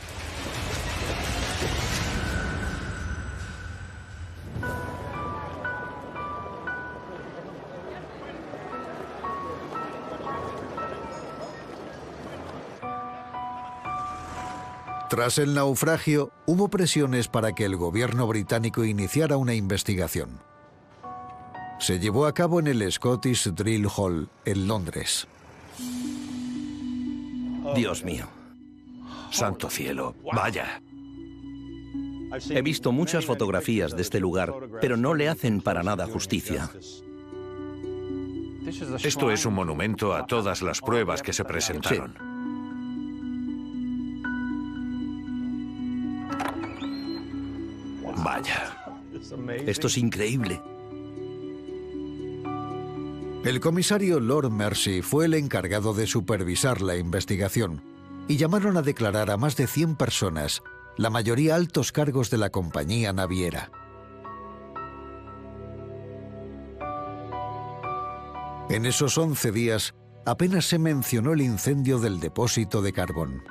Tras 15.09 15.39
el 15.39 15.55
naufragio, 15.55 16.31
hubo 16.45 16.69
presiones 16.69 17.29
para 17.29 17.55
que 17.55 17.65
el 17.65 17.77
gobierno 17.77 18.27
británico 18.27 18.85
iniciara 18.85 19.39
una 19.39 19.55
investigación. 19.55 20.43
Se 21.79 21.99
llevó 21.99 22.27
a 22.27 22.35
cabo 22.35 22.61
en 22.61 22.67
el 22.67 22.93
Scottish 22.93 23.49
Drill 23.55 23.89
Hall, 23.97 24.29
en 24.45 24.69
Londres. 24.69 25.27
Dios 27.75 28.05
mío. 28.05 28.27
Santo 29.31 29.71
cielo, 29.71 30.15
vaya. 30.33 30.83
He 32.49 32.63
visto 32.63 32.93
muchas 32.93 33.27
fotografías 33.27 33.97
de 33.97 34.03
este 34.03 34.21
lugar, 34.21 34.53
pero 34.81 34.97
no 34.97 35.15
le 35.15 35.29
hacen 35.29 35.61
para 35.61 35.83
nada 35.83 36.07
justicia. 36.07 36.71
Esto 39.03 39.31
es 39.31 39.47
un 39.47 39.55
monumento 39.55 40.15
a 40.15 40.27
todas 40.27 40.63
las 40.63 40.81
pruebas 40.81 41.23
que 41.23 41.33
se 41.33 41.45
presentaron. 41.45 42.15
Vaya. 48.23 48.77
Esto 49.67 49.87
es 49.87 49.99
increíble. 49.99 50.61
El 53.43 53.59
comisario 53.61 54.21
Lord 54.21 54.51
Mercy 54.51 55.01
fue 55.01 55.25
el 55.25 55.33
encargado 55.33 55.95
de 55.95 56.07
supervisar 56.07 56.83
la 56.83 56.97
investigación 56.97 57.83
y 58.29 58.37
llamaron 58.37 58.77
a 58.77 58.83
declarar 58.83 59.31
a 59.31 59.39
más 59.39 59.57
de 59.57 59.67
100 59.67 59.97
personas, 59.97 60.63
la 60.99 61.09
mayoría 61.09 61.55
altos 61.55 61.91
cargos 61.91 62.29
de 62.29 62.37
la 62.37 62.51
compañía 62.51 63.15
naviera. 63.15 63.71
En 68.69 68.85
esos 68.85 69.17
11 69.17 69.53
días 69.53 69.95
apenas 70.27 70.67
se 70.67 70.79
mencionó 70.79 71.33
el 71.33 71.41
incendio 71.41 71.99
del 71.99 72.21
depósito 72.21 72.83
de 72.83 72.93
carbón. 72.93 73.43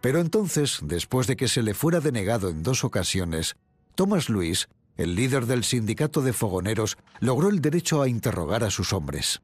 Pero 0.00 0.18
entonces, 0.18 0.80
después 0.82 1.28
de 1.28 1.36
que 1.36 1.46
se 1.46 1.62
le 1.62 1.74
fuera 1.74 2.00
denegado 2.00 2.50
en 2.50 2.64
dos 2.64 2.82
ocasiones, 2.82 3.54
Thomas 3.94 4.28
Lewis, 4.28 4.68
el 4.96 5.14
líder 5.14 5.46
del 5.46 5.64
sindicato 5.64 6.22
de 6.22 6.32
fogoneros, 6.32 6.96
logró 7.20 7.48
el 7.48 7.60
derecho 7.60 8.02
a 8.02 8.08
interrogar 8.08 8.64
a 8.64 8.70
sus 8.70 8.92
hombres. 8.92 9.42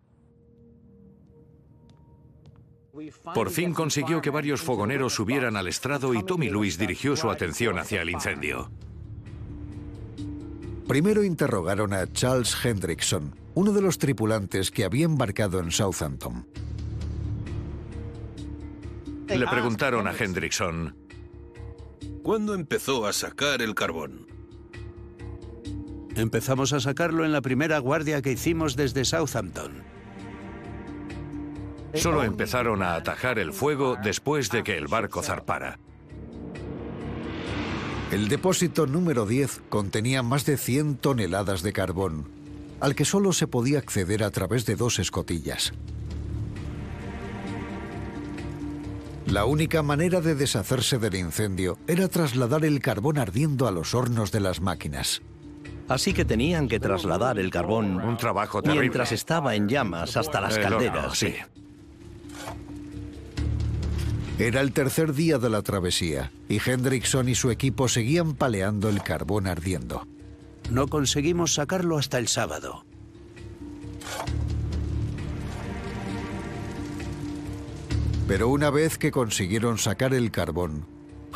Por 3.34 3.50
fin 3.50 3.72
consiguió 3.72 4.20
que 4.20 4.30
varios 4.30 4.60
fogoneros 4.60 5.14
subieran 5.14 5.56
al 5.56 5.68
estrado 5.68 6.14
y 6.14 6.22
Tommy 6.22 6.50
Lewis 6.50 6.78
dirigió 6.78 7.16
su 7.16 7.30
atención 7.30 7.78
hacia 7.78 8.02
el 8.02 8.10
incendio. 8.10 8.70
Primero 10.86 11.22
interrogaron 11.22 11.92
a 11.92 12.12
Charles 12.12 12.56
Hendrickson, 12.64 13.34
uno 13.54 13.72
de 13.72 13.80
los 13.80 13.98
tripulantes 13.98 14.70
que 14.70 14.84
había 14.84 15.04
embarcado 15.04 15.60
en 15.60 15.70
Southampton. 15.70 16.46
Le 19.28 19.46
preguntaron 19.46 20.08
a 20.08 20.12
Hendrickson, 20.12 20.96
¿cuándo 22.24 22.54
empezó 22.54 23.06
a 23.06 23.12
sacar 23.12 23.62
el 23.62 23.76
carbón? 23.76 24.26
Empezamos 26.16 26.72
a 26.72 26.80
sacarlo 26.80 27.24
en 27.24 27.32
la 27.32 27.40
primera 27.40 27.78
guardia 27.78 28.20
que 28.22 28.32
hicimos 28.32 28.76
desde 28.76 29.04
Southampton. 29.04 29.72
Solo 31.94 32.22
empezaron 32.22 32.82
a 32.82 32.94
atajar 32.94 33.38
el 33.38 33.52
fuego 33.52 33.96
después 34.02 34.50
de 34.50 34.62
que 34.62 34.76
el 34.76 34.86
barco 34.86 35.22
zarpara. 35.22 35.78
El 38.12 38.28
depósito 38.28 38.86
número 38.86 39.24
10 39.24 39.62
contenía 39.68 40.22
más 40.22 40.44
de 40.44 40.56
100 40.56 40.96
toneladas 40.96 41.62
de 41.62 41.72
carbón, 41.72 42.28
al 42.80 42.94
que 42.94 43.04
solo 43.04 43.32
se 43.32 43.46
podía 43.46 43.78
acceder 43.78 44.24
a 44.24 44.30
través 44.30 44.66
de 44.66 44.74
dos 44.74 44.98
escotillas. 44.98 45.72
La 49.26 49.44
única 49.44 49.82
manera 49.82 50.20
de 50.20 50.34
deshacerse 50.34 50.98
del 50.98 51.14
incendio 51.14 51.78
era 51.86 52.08
trasladar 52.08 52.64
el 52.64 52.80
carbón 52.80 53.16
ardiendo 53.16 53.68
a 53.68 53.70
los 53.70 53.94
hornos 53.94 54.32
de 54.32 54.40
las 54.40 54.60
máquinas. 54.60 55.22
Así 55.90 56.14
que 56.14 56.24
tenían 56.24 56.68
que 56.68 56.78
trasladar 56.78 57.38
el 57.38 57.50
carbón 57.50 58.00
Un 58.00 58.16
trabajo 58.16 58.62
terrible. 58.62 58.82
mientras 58.82 59.10
estaba 59.12 59.54
en 59.56 59.68
llamas 59.68 60.16
hasta 60.16 60.40
las 60.40 60.56
El 60.56 60.64
horno, 60.64 60.76
calderas. 60.78 61.18
sí. 61.18 61.34
Era 64.38 64.60
el 64.62 64.72
tercer 64.72 65.12
día 65.12 65.36
de 65.38 65.50
la 65.50 65.60
travesía 65.62 66.30
y 66.48 66.58
Hendrickson 66.64 67.28
y 67.28 67.34
su 67.34 67.50
equipo 67.50 67.88
seguían 67.88 68.34
paleando 68.34 68.88
el 68.88 69.02
carbón 69.02 69.46
ardiendo. 69.48 70.06
No 70.70 70.86
conseguimos 70.86 71.54
sacarlo 71.54 71.98
hasta 71.98 72.18
el 72.18 72.28
sábado. 72.28 72.84
Pero 78.28 78.48
una 78.48 78.70
vez 78.70 78.96
que 78.96 79.10
consiguieron 79.10 79.76
sacar 79.78 80.14
el 80.14 80.30
carbón, 80.30 80.86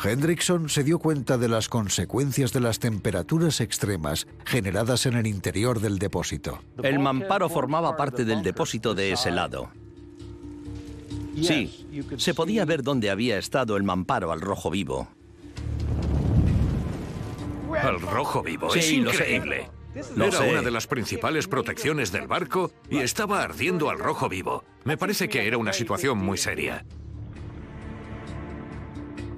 Hendrickson 0.03 0.69
se 0.69 0.83
dio 0.83 0.99
cuenta 0.99 1.37
de 1.37 1.47
las 1.47 1.69
consecuencias 1.69 2.51
de 2.53 2.59
las 2.59 2.79
temperaturas 2.79 3.61
extremas 3.61 4.27
generadas 4.45 5.05
en 5.05 5.15
el 5.15 5.25
interior 5.27 5.79
del 5.79 5.99
depósito. 5.99 6.59
El 6.83 6.99
mamparo 6.99 7.49
formaba 7.49 7.95
parte 7.95 8.25
del 8.25 8.43
depósito 8.43 8.93
de 8.93 9.11
ese 9.13 9.31
lado. 9.31 9.69
Sí, 11.41 11.85
se 12.17 12.33
podía 12.33 12.65
ver 12.65 12.81
dónde 12.83 13.09
había 13.09 13.37
estado 13.37 13.75
el 13.77 13.83
mamparo 13.83 14.31
al 14.31 14.41
rojo 14.41 14.69
vivo. 14.69 15.07
Al 17.81 17.99
rojo 17.99 18.41
vivo, 18.41 18.69
Sí, 18.71 18.79
es 18.79 18.97
lo 19.03 19.11
sé. 19.11 19.17
increíble. 19.35 19.69
Lo 20.15 20.25
Era 20.25 20.37
sé. 20.39 20.49
una 20.49 20.61
de 20.61 20.71
las 20.71 20.87
principales 20.87 21.47
protecciones 21.47 22.11
del 22.11 22.27
barco 22.27 22.71
y 22.89 22.97
estaba 22.99 23.41
ardiendo 23.41 23.89
al 23.89 23.97
rojo 23.99 24.27
vivo. 24.29 24.63
Me 24.83 24.97
parece 24.97 25.29
que 25.29 25.47
era 25.47 25.57
una 25.57 25.73
situación 25.73 26.17
muy 26.17 26.37
seria. 26.37 26.85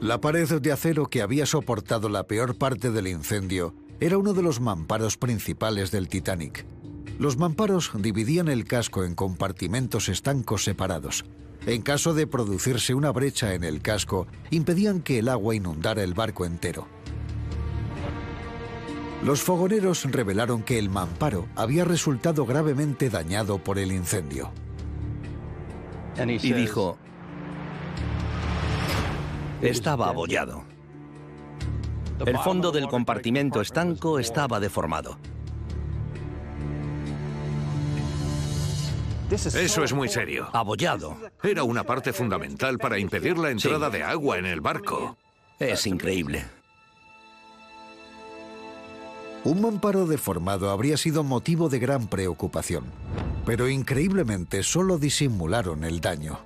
La 0.02 0.22
pared 0.22 0.48
de 0.62 0.72
acero 0.72 1.08
que 1.08 1.24
había 1.24 1.48
soportado 1.48 2.08
la 2.08 2.28
peor 2.28 2.56
parte 2.56 2.92
del 2.92 3.08
incendio 3.08 3.74
era 4.00 4.20
uno 4.20 4.34
de 4.34 4.44
los 4.44 4.60
mamparos 4.60 5.18
principales 5.18 5.90
del 5.90 6.08
Titanic. 6.08 6.66
Los 7.18 7.38
mamparos 7.38 7.92
dividían 7.96 8.48
el 8.48 8.66
casco 8.66 9.04
en 9.04 9.16
compartimentos 9.16 10.08
estancos 10.08 10.64
separados. 10.64 11.26
En 11.66 11.82
caso 11.82 12.14
de 12.14 12.28
producirse 12.28 12.94
una 12.94 13.12
brecha 13.12 13.56
en 13.56 13.64
el 13.64 13.82
casco, 13.82 14.28
impedían 14.52 15.02
que 15.02 15.18
el 15.18 15.30
agua 15.30 15.56
inundara 15.56 16.04
el 16.04 16.14
barco 16.14 16.46
entero. 16.46 16.88
Los 19.26 19.42
fogoneros 19.42 20.04
revelaron 20.06 20.62
que 20.62 20.78
el 20.78 20.92
mamparo 20.92 21.48
había 21.56 21.86
resultado 21.86 22.46
gravemente 22.46 23.10
dañado 23.10 23.58
por 23.58 23.80
el 23.80 23.92
incendio. 23.92 24.52
Y 26.20 26.54
dijo, 26.54 27.00
estaba 29.62 30.10
abollado. 30.10 30.64
El 32.26 32.38
fondo 32.40 32.72
del 32.72 32.88
compartimento 32.88 33.62
estanco 33.62 34.20
estaba 34.20 34.60
deformado. 34.60 35.18
Eso 39.30 39.84
es 39.84 39.94
muy 39.94 40.08
serio. 40.08 40.48
Abollado. 40.54 41.18
Era 41.44 41.64
una 41.64 41.84
parte 41.84 42.14
fundamental 42.14 42.78
para 42.78 42.98
impedir 42.98 43.38
la 43.38 43.52
entrada 43.52 43.90
de 43.90 44.04
agua 44.04 44.38
en 44.38 44.46
el 44.46 44.62
barco. 44.62 45.18
Es 45.60 45.86
increíble. 45.86 46.46
Un 49.44 49.62
mamparo 49.62 50.06
deformado 50.06 50.72
habría 50.72 50.98
sido 50.98 51.24
motivo 51.24 51.70
de 51.70 51.80
gran 51.80 52.08
preocupación, 52.08 52.86
pero 53.46 53.70
increíblemente 53.70 54.64
solo 54.64 54.98
disimularon 54.98 55.84
el 55.84 56.02
daño. 56.02 56.40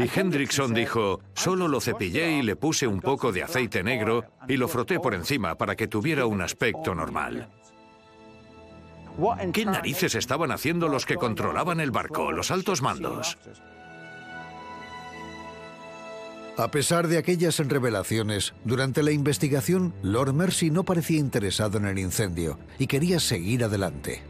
Y 0.00 0.08
Hendrickson 0.18 0.72
dijo, 0.72 1.20
solo 1.34 1.68
lo 1.68 1.78
cepillé 1.78 2.38
y 2.38 2.42
le 2.42 2.56
puse 2.56 2.86
un 2.86 3.02
poco 3.02 3.32
de 3.32 3.42
aceite 3.42 3.82
negro 3.82 4.24
y 4.48 4.56
lo 4.56 4.66
froté 4.66 4.98
por 4.98 5.12
encima 5.12 5.56
para 5.56 5.76
que 5.76 5.88
tuviera 5.88 6.24
un 6.24 6.40
aspecto 6.40 6.94
normal. 6.94 7.50
¿Qué 9.52 9.66
narices 9.66 10.14
estaban 10.14 10.52
haciendo 10.52 10.88
los 10.88 11.04
que 11.04 11.16
controlaban 11.16 11.80
el 11.80 11.90
barco, 11.90 12.32
los 12.32 12.50
altos 12.50 12.80
mandos? 12.80 13.36
A 16.56 16.70
pesar 16.70 17.06
de 17.06 17.18
aquellas 17.18 17.58
revelaciones, 17.58 18.54
durante 18.64 19.02
la 19.02 19.12
investigación, 19.12 19.92
Lord 20.02 20.32
Mercy 20.32 20.70
no 20.70 20.82
parecía 20.82 21.18
interesado 21.18 21.76
en 21.76 21.84
el 21.84 21.98
incendio 21.98 22.58
y 22.78 22.86
quería 22.86 23.20
seguir 23.20 23.64
adelante. 23.64 24.29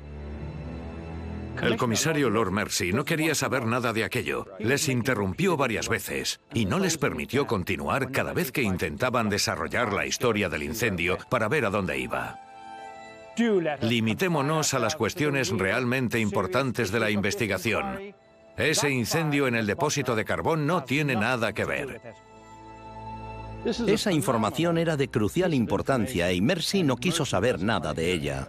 El 1.63 1.77
comisario 1.77 2.31
Lord 2.31 2.53
Mercy 2.53 2.93
no 2.93 3.05
quería 3.05 3.35
saber 3.35 3.67
nada 3.67 3.93
de 3.93 4.05
aquello. 4.05 4.47
Les 4.59 4.89
interrumpió 4.89 5.57
varias 5.57 5.89
veces 5.89 6.41
y 6.55 6.65
no 6.65 6.79
les 6.79 6.97
permitió 6.97 7.47
continuar 7.47 8.11
cada 8.11 8.33
vez 8.33 8.51
que 8.51 8.63
intentaban 8.63 9.29
desarrollar 9.29 9.93
la 9.93 10.07
historia 10.07 10.49
del 10.49 10.63
incendio 10.63 11.19
para 11.29 11.49
ver 11.49 11.67
a 11.67 11.71
dónde 11.71 11.99
iba. 11.99 12.39
Limitémonos 13.81 14.75
a 14.75 14.79
las 14.79 14.97
cuestiones 14.97 15.51
realmente 15.51 16.19
importantes 16.19 16.91
de 16.91 17.01
la 17.01 17.11
investigación. 17.11 18.15
Ese 18.57 18.91
incendio 18.91 19.47
en 19.47 19.55
el 19.55 19.67
depósito 19.67 20.15
de 20.15 20.25
carbón 20.25 20.67
no 20.67 20.85
tiene 20.85 21.15
nada 21.15 21.53
que 21.53 21.65
ver. 21.65 22.01
Esa 23.65 24.13
información 24.13 24.79
era 24.79 24.97
de 24.97 25.09
crucial 25.09 25.53
importancia 25.55 26.33
y 26.33 26.41
Mercy 26.41 26.83
no 26.83 26.97
quiso 26.97 27.25
saber 27.25 27.63
nada 27.63 27.93
de 27.93 28.13
ella. 28.13 28.49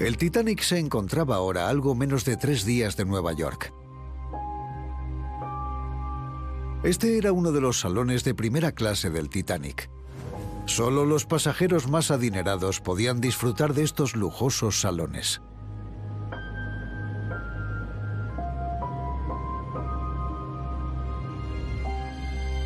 El 0.00 0.16
Titanic 0.16 0.60
se 0.60 0.78
encontraba 0.78 1.34
ahora 1.34 1.68
algo 1.68 1.96
menos 1.96 2.24
de 2.24 2.36
tres 2.36 2.64
días 2.64 2.96
de 2.96 3.04
Nueva 3.04 3.32
York. 3.32 3.72
Este 6.84 7.18
era 7.18 7.32
uno 7.32 7.50
de 7.50 7.60
los 7.60 7.80
salones 7.80 8.22
de 8.22 8.32
primera 8.32 8.70
clase 8.70 9.10
del 9.10 9.28
Titanic. 9.28 9.90
Solo 10.66 11.04
los 11.04 11.26
pasajeros 11.26 11.88
más 11.88 12.12
adinerados 12.12 12.80
podían 12.80 13.20
disfrutar 13.20 13.74
de 13.74 13.82
estos 13.82 14.14
lujosos 14.14 14.80
salones. 14.80 15.42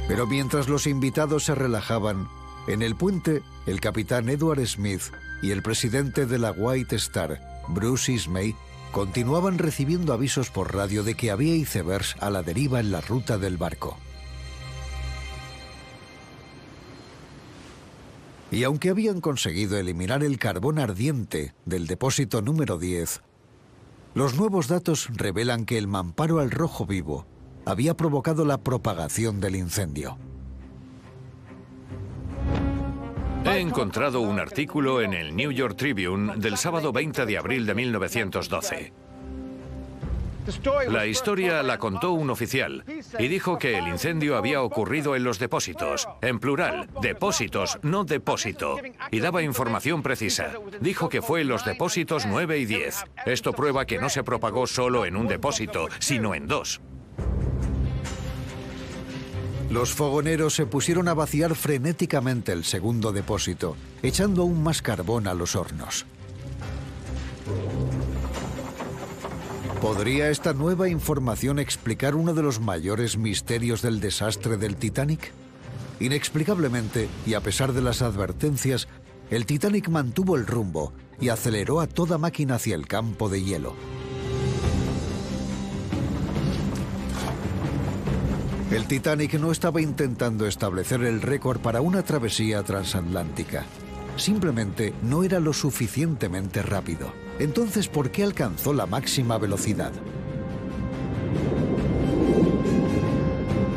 Pero 0.06 0.26
mientras 0.26 0.68
los 0.68 0.86
invitados 0.86 1.44
se 1.44 1.54
relajaban, 1.54 2.28
en 2.66 2.82
el 2.82 2.94
puente, 2.94 3.42
el 3.64 3.80
capitán 3.80 4.28
Edward 4.28 4.66
Smith 4.66 5.00
y 5.42 5.50
el 5.50 5.62
presidente 5.62 6.24
de 6.24 6.38
la 6.38 6.52
White 6.52 6.96
Star, 6.96 7.62
Bruce 7.68 8.12
Ismay, 8.12 8.54
continuaban 8.92 9.58
recibiendo 9.58 10.12
avisos 10.12 10.50
por 10.50 10.74
radio 10.74 11.02
de 11.02 11.14
que 11.14 11.30
había 11.30 11.56
icebergs 11.56 12.14
a 12.20 12.30
la 12.30 12.42
deriva 12.42 12.78
en 12.78 12.92
la 12.92 13.00
ruta 13.00 13.36
del 13.38 13.56
barco. 13.56 13.98
Y 18.50 18.64
aunque 18.64 18.90
habían 18.90 19.20
conseguido 19.20 19.78
eliminar 19.78 20.22
el 20.22 20.38
carbón 20.38 20.78
ardiente 20.78 21.54
del 21.64 21.86
depósito 21.86 22.42
número 22.42 22.78
10, 22.78 23.22
los 24.14 24.36
nuevos 24.36 24.68
datos 24.68 25.08
revelan 25.14 25.64
que 25.64 25.78
el 25.78 25.88
mamparo 25.88 26.38
al 26.38 26.50
rojo 26.50 26.84
vivo 26.84 27.26
había 27.64 27.96
provocado 27.96 28.44
la 28.44 28.58
propagación 28.58 29.40
del 29.40 29.56
incendio. 29.56 30.18
He 33.44 33.58
encontrado 33.58 34.20
un 34.20 34.38
artículo 34.38 35.00
en 35.00 35.14
el 35.14 35.34
New 35.34 35.50
York 35.50 35.76
Tribune 35.76 36.34
del 36.36 36.56
sábado 36.56 36.92
20 36.92 37.26
de 37.26 37.38
abril 37.38 37.66
de 37.66 37.74
1912. 37.74 38.92
La 40.88 41.06
historia 41.06 41.62
la 41.62 41.78
contó 41.78 42.12
un 42.12 42.30
oficial 42.30 42.84
y 43.18 43.28
dijo 43.28 43.58
que 43.58 43.78
el 43.78 43.88
incendio 43.88 44.36
había 44.36 44.62
ocurrido 44.62 45.14
en 45.14 45.24
los 45.24 45.38
depósitos, 45.38 46.08
en 46.20 46.40
plural, 46.40 46.88
depósitos, 47.00 47.78
no 47.82 48.04
depósito, 48.04 48.78
y 49.10 49.20
daba 49.20 49.42
información 49.42 50.02
precisa. 50.02 50.52
Dijo 50.80 51.08
que 51.08 51.22
fue 51.22 51.42
en 51.42 51.48
los 51.48 51.64
depósitos 51.64 52.26
9 52.26 52.58
y 52.58 52.64
10. 52.64 53.04
Esto 53.26 53.52
prueba 53.52 53.86
que 53.86 53.98
no 53.98 54.08
se 54.08 54.24
propagó 54.24 54.66
solo 54.66 55.04
en 55.04 55.16
un 55.16 55.28
depósito, 55.28 55.88
sino 56.00 56.34
en 56.34 56.48
dos. 56.48 56.80
Los 59.72 59.94
fogoneros 59.94 60.54
se 60.54 60.66
pusieron 60.66 61.08
a 61.08 61.14
vaciar 61.14 61.54
frenéticamente 61.54 62.52
el 62.52 62.62
segundo 62.64 63.10
depósito, 63.10 63.74
echando 64.02 64.42
aún 64.42 64.62
más 64.62 64.82
carbón 64.82 65.26
a 65.26 65.32
los 65.32 65.56
hornos. 65.56 66.04
¿Podría 69.80 70.28
esta 70.28 70.52
nueva 70.52 70.90
información 70.90 71.58
explicar 71.58 72.16
uno 72.16 72.34
de 72.34 72.42
los 72.42 72.60
mayores 72.60 73.16
misterios 73.16 73.80
del 73.80 74.00
desastre 74.00 74.58
del 74.58 74.76
Titanic? 74.76 75.32
Inexplicablemente, 76.00 77.08
y 77.24 77.32
a 77.32 77.40
pesar 77.40 77.72
de 77.72 77.80
las 77.80 78.02
advertencias, 78.02 78.88
el 79.30 79.46
Titanic 79.46 79.88
mantuvo 79.88 80.36
el 80.36 80.46
rumbo 80.46 80.92
y 81.18 81.30
aceleró 81.30 81.80
a 81.80 81.86
toda 81.86 82.18
máquina 82.18 82.56
hacia 82.56 82.74
el 82.74 82.86
campo 82.86 83.30
de 83.30 83.42
hielo. 83.42 83.74
El 88.72 88.86
Titanic 88.86 89.34
no 89.34 89.52
estaba 89.52 89.82
intentando 89.82 90.46
establecer 90.46 91.02
el 91.02 91.20
récord 91.20 91.60
para 91.60 91.82
una 91.82 92.02
travesía 92.02 92.62
transatlántica. 92.62 93.66
Simplemente 94.16 94.94
no 95.02 95.24
era 95.24 95.40
lo 95.40 95.52
suficientemente 95.52 96.62
rápido. 96.62 97.12
Entonces, 97.38 97.88
¿por 97.88 98.10
qué 98.10 98.22
alcanzó 98.22 98.72
la 98.72 98.86
máxima 98.86 99.36
velocidad? 99.36 99.92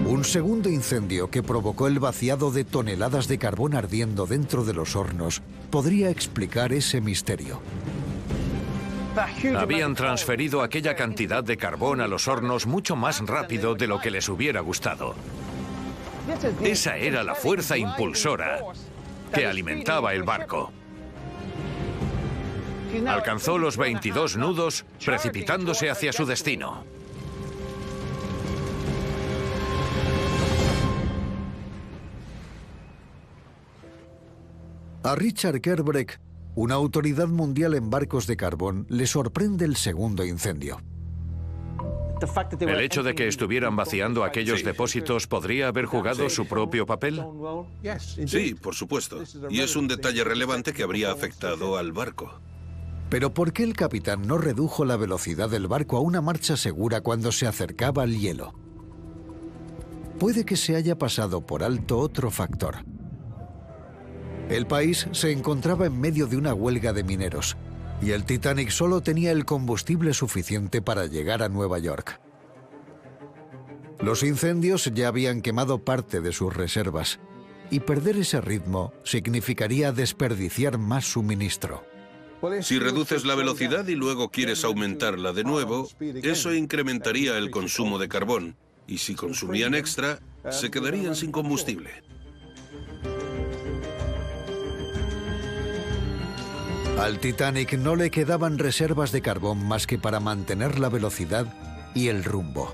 Un 0.08 0.24
segundo 0.24 0.70
incendio 0.70 1.30
que 1.30 1.44
provocó 1.44 1.88
el 1.88 2.00
vaciado 2.00 2.52
de 2.52 2.64
toneladas 2.64 3.28
de 3.28 3.38
carbón 3.38 3.76
ardiendo 3.76 4.26
dentro 4.26 4.64
de 4.64 4.74
los 4.74 4.96
hornos 4.96 5.42
podría 5.72 6.10
explicar 6.10 6.72
ese 6.72 7.02
misterio. 7.02 7.60
Habían 9.58 9.96
transferido 9.96 10.62
aquella 10.62 10.96
cantidad 10.96 11.44
de 11.44 11.58
carbón 11.58 12.02
a 12.02 12.08
los 12.08 12.28
hornos 12.28 12.66
mucho 12.66 12.96
más 12.96 13.20
rápido 13.26 13.76
de 13.76 13.88
lo 13.88 14.00
que 14.00 14.12
les 14.12 14.28
hubiera 14.30 14.62
gustado. 14.62 15.16
Esa 16.62 16.98
era 16.98 17.24
la 17.24 17.36
fuerza 17.36 17.78
impulsora 17.78 18.60
que 19.34 19.46
alimentaba 19.46 20.14
el 20.14 20.24
barco. 20.24 20.72
Alcanzó 23.08 23.58
los 23.58 23.78
22 23.78 24.38
nudos 24.38 24.86
precipitándose 25.04 25.90
hacia 25.90 26.14
su 26.14 26.26
destino. 26.26 26.84
A 35.04 35.14
Richard 35.14 35.62
Kerbreck 35.62 36.20
una 36.56 36.76
autoridad 36.76 37.28
mundial 37.28 37.74
en 37.74 37.90
barcos 37.90 38.28
de 38.28 38.38
carbón 38.38 38.86
le 38.90 39.08
sorprende 39.08 39.66
el 39.66 39.76
segundo 39.76 40.26
incendio. 40.26 40.80
¿El 42.62 42.80
hecho 42.80 43.04
de 43.04 43.14
que 43.14 43.28
estuvieran 43.28 43.76
vaciando 43.76 44.24
aquellos 44.24 44.64
depósitos 44.64 45.28
podría 45.28 45.68
haber 45.68 45.86
jugado 45.86 46.30
su 46.30 46.48
propio 46.48 46.86
papel? 46.86 47.22
Sí, 48.26 48.56
por 48.56 48.74
supuesto. 48.74 49.22
Y 49.50 49.60
es 49.60 49.76
un 49.76 49.88
detalle 49.88 50.24
relevante 50.24 50.74
que 50.74 50.84
habría 50.84 51.12
afectado 51.12 51.78
al 51.78 51.92
barco. 51.92 52.40
Pero 53.10 53.34
¿por 53.34 53.54
qué 53.54 53.64
el 53.64 53.74
capitán 53.74 54.26
no 54.26 54.38
redujo 54.38 54.86
la 54.86 54.98
velocidad 54.98 55.50
del 55.50 55.68
barco 55.68 55.98
a 55.98 56.00
una 56.00 56.22
marcha 56.22 56.58
segura 56.58 57.02
cuando 57.02 57.32
se 57.32 57.48
acercaba 57.48 58.04
al 58.04 58.18
hielo? 58.18 58.54
Puede 60.18 60.46
que 60.46 60.56
se 60.56 60.76
haya 60.76 60.98
pasado 60.98 61.46
por 61.46 61.64
alto 61.64 62.00
otro 62.00 62.32
factor. 62.32 62.78
El 64.50 64.68
país 64.68 65.08
se 65.12 65.32
encontraba 65.32 65.88
en 65.88 66.00
medio 66.00 66.28
de 66.28 66.38
una 66.38 66.54
huelga 66.54 66.94
de 66.94 67.04
mineros 67.04 67.58
y 68.02 68.12
el 68.12 68.26
Titanic 68.26 68.70
solo 68.70 69.02
tenía 69.02 69.32
el 69.32 69.46
combustible 69.46 70.14
suficiente 70.14 70.82
para 70.82 71.08
llegar 71.08 71.42
a 71.42 71.50
Nueva 71.50 71.80
York. 71.80 72.20
Los 74.00 74.22
incendios 74.22 74.92
ya 74.94 75.08
habían 75.08 75.42
quemado 75.42 75.84
parte 75.84 76.22
de 76.22 76.32
sus 76.32 76.56
reservas 76.56 77.20
y 77.72 77.80
perder 77.80 78.18
ese 78.18 78.40
ritmo 78.42 78.94
significaría 79.04 79.92
desperdiciar 79.92 80.78
más 80.78 81.06
suministro. 81.06 81.84
Si 82.62 82.78
reduces 82.78 83.26
la 83.26 83.34
velocidad 83.34 83.88
y 83.88 83.96
luego 83.96 84.30
quieres 84.30 84.64
aumentarla 84.64 85.34
de 85.34 85.44
nuevo, 85.44 85.90
eso 86.00 86.54
incrementaría 86.54 87.38
el 87.40 87.50
consumo 87.50 87.98
de 87.98 88.08
carbón. 88.08 88.56
Y 88.86 89.00
si 89.00 89.16
consumían 89.16 89.74
extra, 89.74 90.20
se 90.52 90.70
quedarían 90.70 91.16
sin 91.16 91.32
combustible. 91.32 92.04
Al 97.00 97.20
Titanic 97.20 97.74
no 97.74 97.96
le 97.98 98.10
quedaban 98.10 98.58
reservas 98.58 99.12
de 99.12 99.22
carbón 99.22 99.68
más 99.68 99.86
que 99.86 99.98
para 100.00 100.22
mantener 100.22 100.80
la 100.80 100.88
velocidad 100.88 101.46
y 101.94 102.08
el 102.08 102.24
rumbo. 102.24 102.74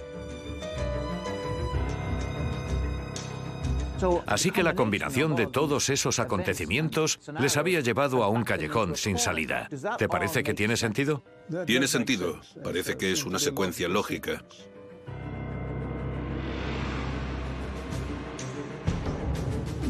Así 4.26 4.51
que 4.51 4.63
la 4.63 4.76
combinación 4.76 5.36
de 5.36 5.47
todos 5.47 5.89
esos 5.89 6.19
acontecimientos 6.19 7.19
les 7.39 7.57
había 7.57 7.82
llevado 7.82 8.24
a 8.24 8.30
un 8.30 8.43
callejón 8.43 8.95
sin 8.95 9.17
salida. 9.17 9.67
¿Te 9.97 10.07
parece 10.07 10.43
que 10.43 10.53
tiene 10.53 10.78
sentido? 10.78 11.24
Tiene 11.65 11.88
sentido. 11.88 12.39
Parece 12.63 12.97
que 12.97 13.11
es 13.11 13.26
una 13.26 13.39
secuencia 13.39 13.88
lógica. 13.88 14.43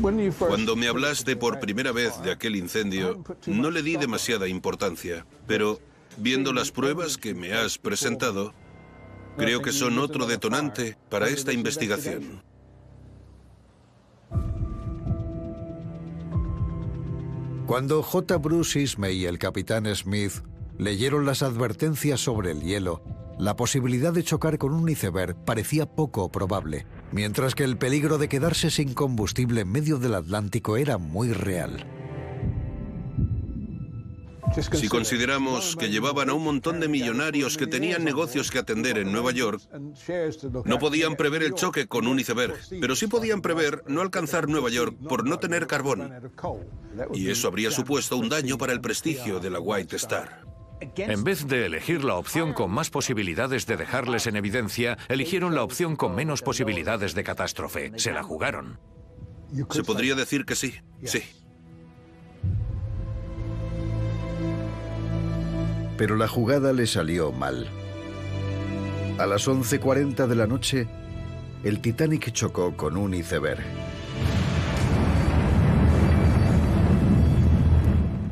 Cuando 0.02 0.76
me 0.76 0.88
hablaste 0.88 1.36
por 1.36 1.60
primera 1.60 1.92
vez 1.92 2.22
de 2.24 2.32
aquel 2.32 2.56
incendio, 2.56 3.24
no 3.46 3.70
le 3.70 3.84
di 3.84 3.98
demasiada 3.98 4.48
importancia, 4.48 5.26
pero 5.46 5.80
viendo 6.18 6.54
las 6.54 6.72
pruebas 6.72 7.18
que 7.18 7.36
me 7.36 7.54
has 7.54 7.78
presentado, 7.78 8.54
creo 9.38 9.62
que 9.62 9.72
son 9.72 10.00
otro 10.00 10.26
detonante 10.26 10.98
para 11.10 11.30
esta 11.30 11.54
investigación. 11.54 12.42
Cuando 17.68 18.02
J. 18.02 18.38
Bruce 18.38 18.82
Ismay 18.82 19.18
y 19.18 19.26
el 19.26 19.38
capitán 19.38 19.86
Smith 19.96 20.34
leyeron 20.78 21.26
las 21.26 21.44
advertencias 21.44 22.20
sobre 22.20 22.52
el 22.52 22.62
hielo, 22.62 23.04
la 23.38 23.56
posibilidad 23.56 24.12
de 24.12 24.24
chocar 24.24 24.58
con 24.58 24.74
un 24.74 24.90
iceberg 24.90 25.36
parecía 25.46 25.86
poco 25.86 26.30
probable, 26.32 26.86
mientras 27.12 27.56
que 27.56 27.64
el 27.64 27.78
peligro 27.78 28.18
de 28.18 28.30
quedarse 28.30 28.70
sin 28.70 28.94
combustible 28.94 29.62
en 29.62 29.72
medio 29.72 29.98
del 29.98 30.16
Atlántico 30.16 30.78
era 30.78 30.98
muy 30.98 31.34
real. 31.34 31.86
Si 34.74 34.90
consideramos 34.90 35.78
que 35.78 35.90
llevaban 35.90 36.30
a 36.30 36.34
un 36.34 36.44
montón 36.44 36.80
de 36.82 36.90
millonarios 36.90 37.58
que 37.58 37.68
tenían 37.68 38.04
negocios 38.04 38.52
que 38.52 38.60
atender 38.60 38.98
en 38.98 39.12
Nueva 39.12 39.32
York, 39.32 39.62
no 40.66 40.78
podían 40.78 41.16
prever 41.16 41.44
el 41.44 41.54
choque 41.54 41.88
con 41.88 42.06
un 42.06 42.20
iceberg, 42.20 42.56
pero 42.82 42.96
sí 42.96 43.08
podían 43.08 43.42
prever 43.42 43.84
no 43.88 44.02
alcanzar 44.02 44.50
Nueva 44.50 44.70
York 44.70 44.98
por 45.08 45.26
no 45.26 45.40
tener 45.40 45.68
carbón. 45.68 46.12
Y 47.14 47.30
eso 47.30 47.48
habría 47.48 47.72
supuesto 47.72 48.18
un 48.18 48.28
daño 48.28 48.58
para 48.58 48.74
el 48.74 48.82
prestigio 48.82 49.40
de 49.40 49.50
la 49.50 49.60
White 49.60 49.96
Star. 49.96 50.51
En 50.98 51.24
vez 51.24 51.48
de 51.48 51.66
elegir 51.68 52.04
la 52.04 52.16
opción 52.16 52.54
con 52.54 52.72
más 52.72 52.90
posibilidades 52.90 53.66
de 53.68 53.78
dejarles 53.78 54.28
en 54.28 54.36
evidencia, 54.36 54.98
eligieron 55.10 55.54
la 55.56 55.64
opción 55.64 55.96
con 55.96 56.16
menos 56.16 56.42
posibilidades 56.42 57.14
de 57.14 57.24
catástrofe. 57.24 57.92
Se 57.98 58.12
la 58.12 58.24
jugaron. 58.24 58.80
Se 59.70 59.84
podría 59.84 60.16
decir 60.16 60.46
que 60.46 60.56
sí, 60.56 60.74
sí. 61.04 61.22
Pero 65.98 66.16
la 66.16 66.28
jugada 66.28 66.74
le 66.74 66.88
salió 66.88 67.32
mal. 67.32 67.70
A 69.20 69.28
las 69.28 69.48
11.40 69.48 70.26
de 70.26 70.36
la 70.36 70.48
noche, 70.48 70.88
el 71.64 71.80
Titanic 71.80 72.32
chocó 72.32 72.76
con 72.76 72.98
un 72.98 73.14
iceberg. 73.14 73.62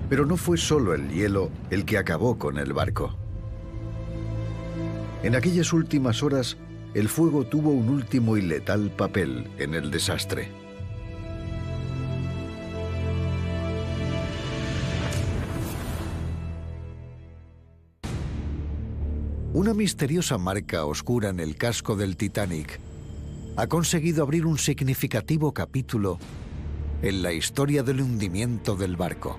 Pero 0.09 0.25
no 0.25 0.37
fue 0.37 0.57
solo 0.57 0.93
el 0.93 1.09
hielo 1.09 1.51
el 1.69 1.85
que 1.85 1.97
acabó 1.97 2.37
con 2.37 2.57
el 2.57 2.73
barco. 2.73 3.15
En 5.21 5.35
aquellas 5.35 5.71
últimas 5.73 6.23
horas, 6.23 6.57
el 6.93 7.07
fuego 7.09 7.45
tuvo 7.45 7.69
un 7.69 7.89
último 7.89 8.35
y 8.35 8.41
letal 8.41 8.89
papel 8.89 9.47
en 9.59 9.75
el 9.75 9.91
desastre. 9.91 10.49
Una 19.53 19.73
misteriosa 19.73 20.37
marca 20.37 20.85
oscura 20.85 21.29
en 21.29 21.39
el 21.39 21.55
casco 21.57 21.95
del 21.95 22.15
Titanic 22.15 22.79
ha 23.57 23.67
conseguido 23.67 24.23
abrir 24.23 24.45
un 24.45 24.57
significativo 24.57 25.53
capítulo 25.53 26.17
en 27.01 27.21
la 27.21 27.33
historia 27.33 27.83
del 27.83 28.01
hundimiento 28.01 28.75
del 28.75 28.95
barco. 28.95 29.37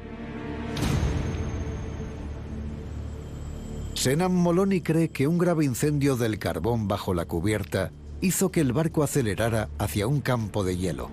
Senan 4.01 4.35
Moloney 4.35 4.81
cree 4.81 5.11
que 5.11 5.27
un 5.27 5.37
grave 5.37 5.67
incendio 5.67 6.17
del 6.17 6.39
carbón 6.39 6.89
bajo 6.89 7.13
la 7.13 7.27
cubierta 7.27 7.93
hizo 8.23 8.51
que 8.51 8.63
el 8.63 8.73
barco 8.73 9.03
acelerara 9.03 9.69
hacia 9.77 10.07
un 10.07 10.23
campo 10.23 10.65
de 10.65 10.79
hielo. 10.79 11.11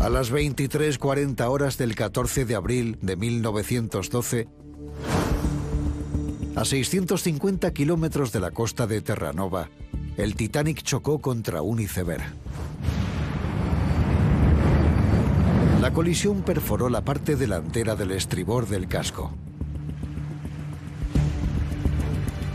A 0.00 0.08
las 0.08 0.32
23.40 0.32 1.48
horas 1.48 1.78
del 1.78 1.94
14 1.94 2.44
de 2.44 2.56
abril 2.56 2.98
de 3.00 3.14
1912, 3.14 4.48
a 6.56 6.64
650 6.64 7.72
kilómetros 7.72 8.32
de 8.32 8.40
la 8.40 8.50
costa 8.50 8.88
de 8.88 9.02
Terranova, 9.02 9.70
el 10.16 10.34
Titanic 10.34 10.82
chocó 10.82 11.20
contra 11.20 11.62
un 11.62 11.78
iceberg. 11.78 12.24
La 15.90 15.94
colisión 15.94 16.42
perforó 16.42 16.88
la 16.88 17.00
parte 17.00 17.34
delantera 17.34 17.96
del 17.96 18.12
estribor 18.12 18.68
del 18.68 18.86
casco. 18.86 19.32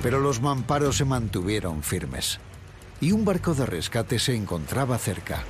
Pero 0.01 0.21
los 0.21 0.41
mamparos 0.41 0.95
se 0.95 1.03
mantuvieron 1.03 1.83
firmes 1.83 2.39
y 3.01 3.11
un 3.11 3.25
barco 3.25 3.53
de 3.53 3.65
rescate 3.65 4.19
se 4.19 4.37
encontraba 4.37 4.97
cerca. 4.97 5.43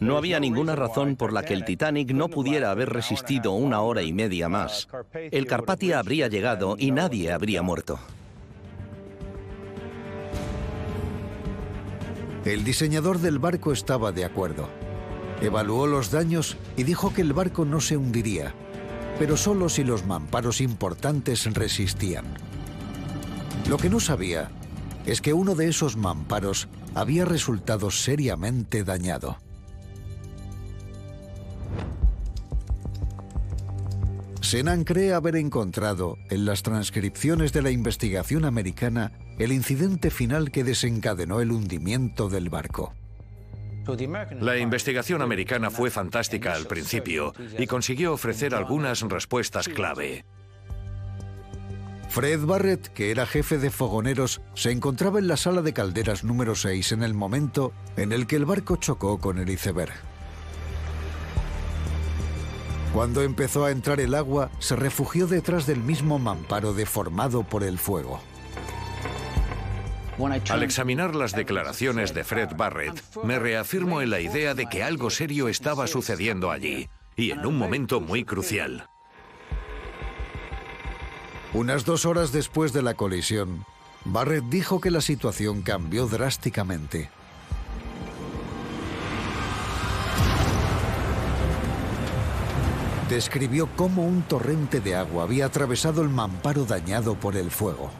No 0.00 0.18
había 0.18 0.38
ninguna 0.38 0.76
razón 0.76 1.16
por 1.16 1.32
la 1.32 1.44
que 1.44 1.54
el 1.54 1.64
Titanic 1.64 2.12
no 2.12 2.28
pudiera 2.28 2.70
haber 2.70 2.90
resistido 2.90 3.52
una 3.52 3.80
hora 3.80 4.02
y 4.02 4.12
media 4.12 4.50
más. 4.50 4.86
El 5.14 5.46
Carpathia 5.46 5.98
habría 5.98 6.28
llegado 6.28 6.76
y 6.78 6.90
nadie 6.90 7.32
habría 7.32 7.62
muerto. 7.62 7.98
El 12.44 12.64
diseñador 12.64 13.20
del 13.20 13.38
barco 13.38 13.72
estaba 13.72 14.12
de 14.12 14.26
acuerdo. 14.26 14.83
Evaluó 15.44 15.86
los 15.86 16.10
daños 16.10 16.56
y 16.74 16.84
dijo 16.84 17.12
que 17.12 17.20
el 17.20 17.34
barco 17.34 17.66
no 17.66 17.78
se 17.78 17.98
hundiría, 17.98 18.54
pero 19.18 19.36
solo 19.36 19.68
si 19.68 19.84
los 19.84 20.06
mamparos 20.06 20.62
importantes 20.62 21.44
resistían. 21.52 22.24
Lo 23.68 23.76
que 23.76 23.90
no 23.90 24.00
sabía 24.00 24.50
es 25.04 25.20
que 25.20 25.34
uno 25.34 25.54
de 25.54 25.68
esos 25.68 25.98
mamparos 25.98 26.66
había 26.94 27.26
resultado 27.26 27.90
seriamente 27.90 28.84
dañado. 28.84 29.36
Senan 34.40 34.84
cree 34.84 35.12
haber 35.12 35.36
encontrado 35.36 36.16
en 36.30 36.46
las 36.46 36.62
transcripciones 36.62 37.52
de 37.52 37.60
la 37.60 37.70
investigación 37.70 38.46
americana 38.46 39.12
el 39.38 39.52
incidente 39.52 40.10
final 40.10 40.50
que 40.50 40.64
desencadenó 40.64 41.42
el 41.42 41.52
hundimiento 41.52 42.30
del 42.30 42.48
barco. 42.48 42.94
La 44.40 44.56
investigación 44.56 45.22
americana 45.22 45.70
fue 45.70 45.90
fantástica 45.90 46.54
al 46.54 46.66
principio 46.66 47.34
y 47.58 47.66
consiguió 47.66 48.12
ofrecer 48.12 48.54
algunas 48.54 49.00
respuestas 49.02 49.68
clave. 49.68 50.24
Fred 52.08 52.44
Barrett, 52.44 52.88
que 52.88 53.10
era 53.10 53.26
jefe 53.26 53.58
de 53.58 53.70
fogoneros, 53.70 54.40
se 54.54 54.70
encontraba 54.70 55.18
en 55.18 55.26
la 55.26 55.36
sala 55.36 55.62
de 55.62 55.72
calderas 55.72 56.22
número 56.22 56.54
6 56.54 56.92
en 56.92 57.02
el 57.02 57.12
momento 57.12 57.72
en 57.96 58.12
el 58.12 58.28
que 58.28 58.36
el 58.36 58.44
barco 58.44 58.76
chocó 58.76 59.18
con 59.18 59.38
el 59.38 59.50
iceberg. 59.50 59.92
Cuando 62.92 63.22
empezó 63.22 63.64
a 63.64 63.72
entrar 63.72 63.98
el 63.98 64.14
agua, 64.14 64.52
se 64.60 64.76
refugió 64.76 65.26
detrás 65.26 65.66
del 65.66 65.80
mismo 65.80 66.20
mamparo 66.20 66.72
deformado 66.72 67.42
por 67.42 67.64
el 67.64 67.78
fuego. 67.78 68.20
Al 70.48 70.62
examinar 70.62 71.14
las 71.14 71.32
declaraciones 71.32 72.14
de 72.14 72.22
Fred 72.22 72.50
Barrett, 72.56 73.02
me 73.24 73.38
reafirmo 73.38 74.00
en 74.00 74.10
la 74.10 74.20
idea 74.20 74.54
de 74.54 74.66
que 74.66 74.84
algo 74.84 75.10
serio 75.10 75.48
estaba 75.48 75.86
sucediendo 75.88 76.50
allí, 76.50 76.88
y 77.16 77.32
en 77.32 77.44
un 77.44 77.58
momento 77.58 78.00
muy 78.00 78.24
crucial. 78.24 78.88
Unas 81.52 81.84
dos 81.84 82.04
horas 82.04 82.32
después 82.32 82.72
de 82.72 82.82
la 82.82 82.94
colisión, 82.94 83.64
Barrett 84.04 84.44
dijo 84.44 84.80
que 84.80 84.90
la 84.90 85.00
situación 85.00 85.62
cambió 85.62 86.06
drásticamente. 86.06 87.10
Describió 93.08 93.68
cómo 93.76 94.04
un 94.04 94.22
torrente 94.22 94.80
de 94.80 94.94
agua 94.94 95.24
había 95.24 95.46
atravesado 95.46 96.02
el 96.02 96.08
mamparo 96.08 96.64
dañado 96.64 97.14
por 97.14 97.36
el 97.36 97.50
fuego. 97.50 97.90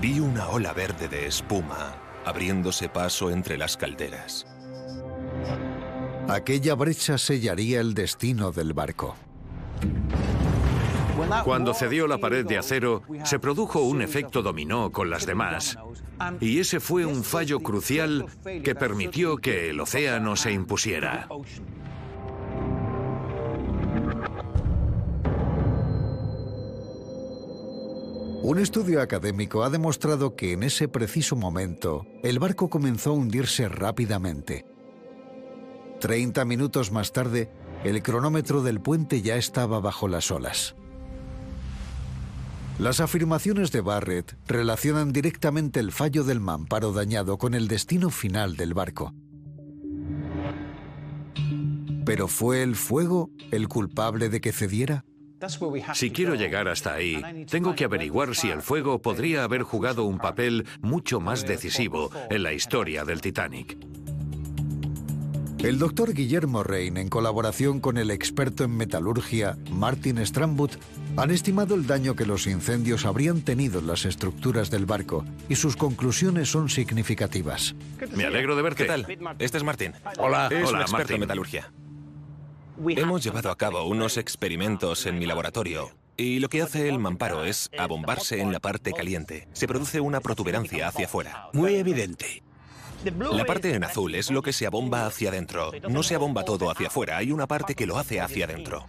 Vi 0.00 0.20
una 0.20 0.48
ola 0.48 0.72
verde 0.72 1.08
de 1.08 1.26
espuma 1.26 1.96
abriéndose 2.24 2.88
paso 2.88 3.30
entre 3.30 3.58
las 3.58 3.76
calderas. 3.76 4.46
Aquella 6.28 6.74
brecha 6.74 7.18
sellaría 7.18 7.80
el 7.80 7.94
destino 7.94 8.52
del 8.52 8.72
barco. 8.74 9.16
Cuando 11.44 11.74
cedió 11.74 12.06
la 12.06 12.18
pared 12.18 12.46
de 12.46 12.58
acero, 12.58 13.02
se 13.24 13.38
produjo 13.38 13.80
un 13.82 14.02
efecto 14.02 14.42
dominó 14.42 14.90
con 14.90 15.10
las 15.10 15.26
demás. 15.26 15.76
Y 16.40 16.60
ese 16.60 16.80
fue 16.80 17.04
un 17.04 17.24
fallo 17.24 17.60
crucial 17.60 18.26
que 18.62 18.74
permitió 18.74 19.36
que 19.36 19.70
el 19.70 19.80
océano 19.80 20.36
se 20.36 20.52
impusiera. 20.52 21.28
Un 28.42 28.58
estudio 28.58 29.00
académico 29.00 29.62
ha 29.62 29.70
demostrado 29.70 30.34
que 30.34 30.52
en 30.52 30.64
ese 30.64 30.88
preciso 30.88 31.36
momento 31.36 32.04
el 32.24 32.40
barco 32.40 32.68
comenzó 32.68 33.10
a 33.10 33.12
hundirse 33.12 33.68
rápidamente. 33.68 34.66
Treinta 36.00 36.44
minutos 36.44 36.90
más 36.90 37.12
tarde, 37.12 37.52
el 37.84 38.02
cronómetro 38.02 38.64
del 38.64 38.80
puente 38.80 39.22
ya 39.22 39.36
estaba 39.36 39.78
bajo 39.78 40.08
las 40.08 40.32
olas. 40.32 40.74
Las 42.80 42.98
afirmaciones 42.98 43.70
de 43.70 43.80
Barrett 43.80 44.36
relacionan 44.48 45.12
directamente 45.12 45.78
el 45.78 45.92
fallo 45.92 46.24
del 46.24 46.40
mamparo 46.40 46.92
dañado 46.92 47.38
con 47.38 47.54
el 47.54 47.68
destino 47.68 48.10
final 48.10 48.56
del 48.56 48.74
barco. 48.74 49.14
¿Pero 52.04 52.26
fue 52.26 52.64
el 52.64 52.74
fuego 52.74 53.30
el 53.52 53.68
culpable 53.68 54.28
de 54.28 54.40
que 54.40 54.50
cediera? 54.50 55.04
Si 55.94 56.10
quiero 56.10 56.34
llegar 56.34 56.68
hasta 56.68 56.94
ahí, 56.94 57.20
tengo 57.50 57.74
que 57.74 57.84
averiguar 57.84 58.34
si 58.34 58.50
el 58.50 58.62
fuego 58.62 59.00
podría 59.02 59.44
haber 59.44 59.62
jugado 59.62 60.04
un 60.04 60.18
papel 60.18 60.66
mucho 60.80 61.20
más 61.20 61.46
decisivo 61.46 62.10
en 62.30 62.42
la 62.42 62.52
historia 62.52 63.04
del 63.04 63.20
Titanic. 63.20 63.76
El 65.58 65.78
doctor 65.78 66.12
Guillermo 66.12 66.64
Rein, 66.64 66.96
en 66.96 67.08
colaboración 67.08 67.78
con 67.78 67.96
el 67.96 68.10
experto 68.10 68.64
en 68.64 68.76
metalurgia 68.76 69.56
Martin 69.70 70.24
Strambut, 70.26 70.72
han 71.16 71.30
estimado 71.30 71.76
el 71.76 71.86
daño 71.86 72.16
que 72.16 72.26
los 72.26 72.48
incendios 72.48 73.06
habrían 73.06 73.42
tenido 73.42 73.78
en 73.78 73.86
las 73.86 74.04
estructuras 74.04 74.70
del 74.70 74.86
barco 74.86 75.24
y 75.48 75.54
sus 75.54 75.76
conclusiones 75.76 76.50
son 76.50 76.68
significativas. 76.68 77.76
Me 78.16 78.24
alegro 78.24 78.56
de 78.56 78.62
verte. 78.62 78.82
¿Qué 78.84 78.88
tal? 78.88 79.06
Este 79.38 79.58
es 79.58 79.62
Martín. 79.64 79.92
Hola. 80.18 80.48
Es 80.50 80.62
un 80.62 80.74
Hola, 80.74 80.80
experto 80.80 80.96
Martín. 80.98 81.14
en 81.14 81.20
metalurgia. 81.20 81.72
Hemos 82.88 83.22
llevado 83.22 83.50
a 83.50 83.56
cabo 83.56 83.84
unos 83.84 84.16
experimentos 84.16 85.06
en 85.06 85.18
mi 85.18 85.26
laboratorio 85.26 85.90
y 86.16 86.40
lo 86.40 86.48
que 86.48 86.62
hace 86.62 86.88
el 86.88 86.98
mamparo 86.98 87.44
es 87.44 87.70
abombarse 87.78 88.40
en 88.40 88.52
la 88.52 88.60
parte 88.60 88.92
caliente. 88.92 89.48
Se 89.52 89.68
produce 89.68 90.00
una 90.00 90.20
protuberancia 90.20 90.88
hacia 90.88 91.06
afuera. 91.06 91.48
Muy 91.52 91.76
evidente. 91.76 92.42
La 93.32 93.44
parte 93.44 93.74
en 93.74 93.84
azul 93.84 94.14
es 94.14 94.30
lo 94.30 94.42
que 94.42 94.52
se 94.52 94.66
abomba 94.66 95.06
hacia 95.06 95.30
adentro. 95.30 95.72
No 95.88 96.02
se 96.02 96.14
abomba 96.14 96.44
todo 96.44 96.70
hacia 96.70 96.88
afuera, 96.88 97.16
hay 97.16 97.32
una 97.32 97.46
parte 97.46 97.74
que 97.74 97.86
lo 97.86 97.98
hace 97.98 98.20
hacia 98.20 98.44
adentro. 98.44 98.86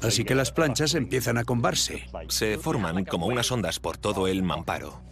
Así 0.00 0.24
que 0.24 0.34
las 0.34 0.52
planchas 0.52 0.94
empiezan 0.94 1.38
a 1.38 1.44
combarse. 1.44 2.08
Se 2.28 2.56
forman 2.58 3.04
como 3.04 3.26
unas 3.26 3.50
ondas 3.50 3.80
por 3.80 3.98
todo 3.98 4.26
el 4.26 4.42
mamparo. 4.42 5.02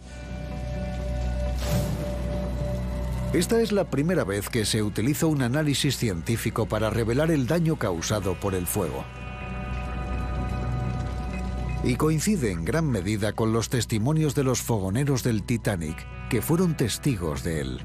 Esta 3.33 3.61
es 3.61 3.71
la 3.71 3.85
primera 3.85 4.25
vez 4.25 4.49
que 4.49 4.65
se 4.65 4.83
utiliza 4.83 5.25
un 5.25 5.41
análisis 5.41 5.95
científico 5.95 6.65
para 6.65 6.89
revelar 6.89 7.31
el 7.31 7.47
daño 7.47 7.77
causado 7.77 8.35
por 8.35 8.53
el 8.53 8.67
fuego. 8.67 9.05
Y 11.81 11.95
coincide 11.95 12.51
en 12.51 12.65
gran 12.65 12.91
medida 12.91 13.31
con 13.31 13.53
los 13.53 13.69
testimonios 13.69 14.35
de 14.35 14.43
los 14.43 14.61
fogoneros 14.61 15.23
del 15.23 15.43
Titanic, 15.43 15.95
que 16.29 16.41
fueron 16.41 16.75
testigos 16.75 17.41
de 17.43 17.61
él. 17.61 17.81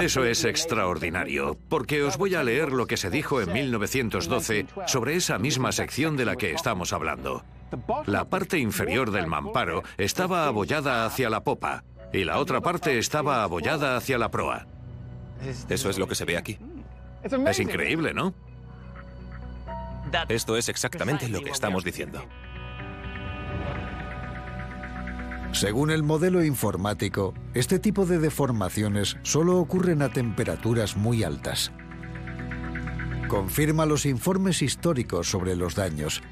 Eso 0.00 0.24
es 0.24 0.44
extraordinario, 0.44 1.56
porque 1.68 2.02
os 2.02 2.18
voy 2.18 2.34
a 2.34 2.42
leer 2.42 2.72
lo 2.72 2.88
que 2.88 2.96
se 2.96 3.10
dijo 3.10 3.40
en 3.40 3.52
1912 3.52 4.66
sobre 4.88 5.14
esa 5.14 5.38
misma 5.38 5.70
sección 5.70 6.16
de 6.16 6.24
la 6.24 6.34
que 6.34 6.50
estamos 6.50 6.92
hablando. 6.92 7.44
La 8.06 8.28
parte 8.28 8.58
inferior 8.58 9.12
del 9.12 9.28
mamparo 9.28 9.84
estaba 9.98 10.48
abollada 10.48 11.06
hacia 11.06 11.30
la 11.30 11.44
popa 11.44 11.84
y 12.16 12.24
la 12.24 12.38
otra 12.38 12.60
parte 12.60 12.98
estaba 12.98 13.42
abollada 13.42 13.96
hacia 13.96 14.18
la 14.18 14.30
proa. 14.30 14.66
Eso 15.68 15.90
es 15.90 15.98
lo 15.98 16.08
que 16.08 16.14
se 16.14 16.24
ve 16.24 16.36
aquí. 16.36 16.58
Es 17.46 17.60
increíble, 17.60 18.14
¿no? 18.14 18.34
Esto 20.28 20.56
es 20.56 20.68
exactamente 20.68 21.28
lo 21.28 21.42
que 21.42 21.50
estamos 21.50 21.84
diciendo. 21.84 22.24
Según 25.52 25.90
el 25.90 26.02
modelo 26.02 26.44
informático, 26.44 27.34
este 27.54 27.78
tipo 27.78 28.06
de 28.06 28.18
deformaciones 28.18 29.16
solo 29.22 29.58
ocurren 29.58 30.02
a 30.02 30.10
temperaturas 30.10 30.96
muy 30.96 31.22
altas. 31.24 31.72
Confirma 33.28 33.86
los 33.86 34.06
informes 34.06 34.62
históricos 34.62 35.28
sobre 35.28 35.56
los 35.56 35.74
daños 35.74 36.22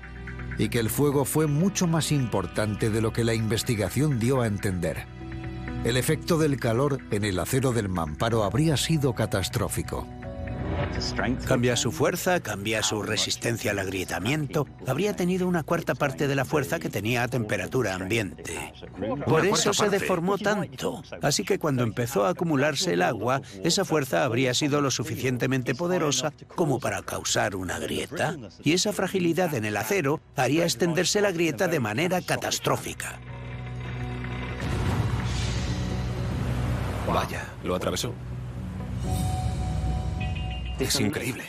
y 0.59 0.69
que 0.69 0.79
el 0.79 0.91
fuego 0.91 1.25
fue 1.25 1.47
mucho 1.47 1.87
más 1.87 2.13
importante 2.13 2.91
de 2.91 3.01
lo 3.01 3.13
que 3.13 3.25
la 3.25 3.35
investigación 3.35 4.19
dio 4.19 4.41
a 4.41 4.47
entender. 4.47 5.14
El 5.85 5.99
efecto 5.99 6.39
del 6.39 6.59
calor 6.59 6.99
en 7.11 7.25
el 7.25 7.39
acero 7.39 7.73
del 7.73 7.91
mamparo 7.91 8.45
habría 8.45 8.79
sido 8.79 9.15
catastrófico. 9.15 10.09
Cambia 11.47 11.77
su 11.77 11.93
fuerza, 11.93 12.41
cambia 12.41 12.83
su 12.83 13.03
resistencia 13.03 13.73
al 13.73 13.79
agrietamiento. 13.79 14.67
Habría 14.87 15.15
tenido 15.15 15.47
una 15.47 15.63
cuarta 15.63 15.95
parte 15.95 16.27
de 16.27 16.35
la 16.35 16.47
fuerza 16.47 16.79
que 16.79 16.89
tenía 16.89 17.23
a 17.23 17.29
temperatura 17.29 17.95
ambiente. 17.95 18.73
Por 19.27 19.45
eso 19.45 19.75
se 19.75 19.91
deformó 19.91 20.39
tanto. 20.39 21.03
Así 21.21 21.45
que 21.45 21.59
cuando 21.59 21.83
empezó 21.83 22.25
a 22.25 22.31
acumularse 22.31 22.95
el 22.95 23.03
agua, 23.03 23.43
esa 23.63 23.85
fuerza 23.85 24.25
habría 24.25 24.55
sido 24.55 24.81
lo 24.81 24.91
suficientemente 24.91 25.75
poderosa 25.75 26.33
como 26.55 26.81
para 26.81 27.03
causar 27.03 27.57
una 27.57 27.79
grieta. 27.79 28.37
Y 28.63 28.73
esa 28.73 28.95
fragilidad 28.95 29.55
en 29.55 29.67
el 29.67 29.77
acero 29.77 30.21
haría 30.35 30.65
extenderse 30.65 31.21
la 31.21 31.31
grieta 31.31 31.69
de 31.69 31.81
manera 31.81 32.23
catastrófica. 32.23 33.21
Vaya, 37.07 37.47
lo 37.63 37.75
atravesó. 37.75 38.13
Es 40.79 40.99
increíble. 41.01 41.45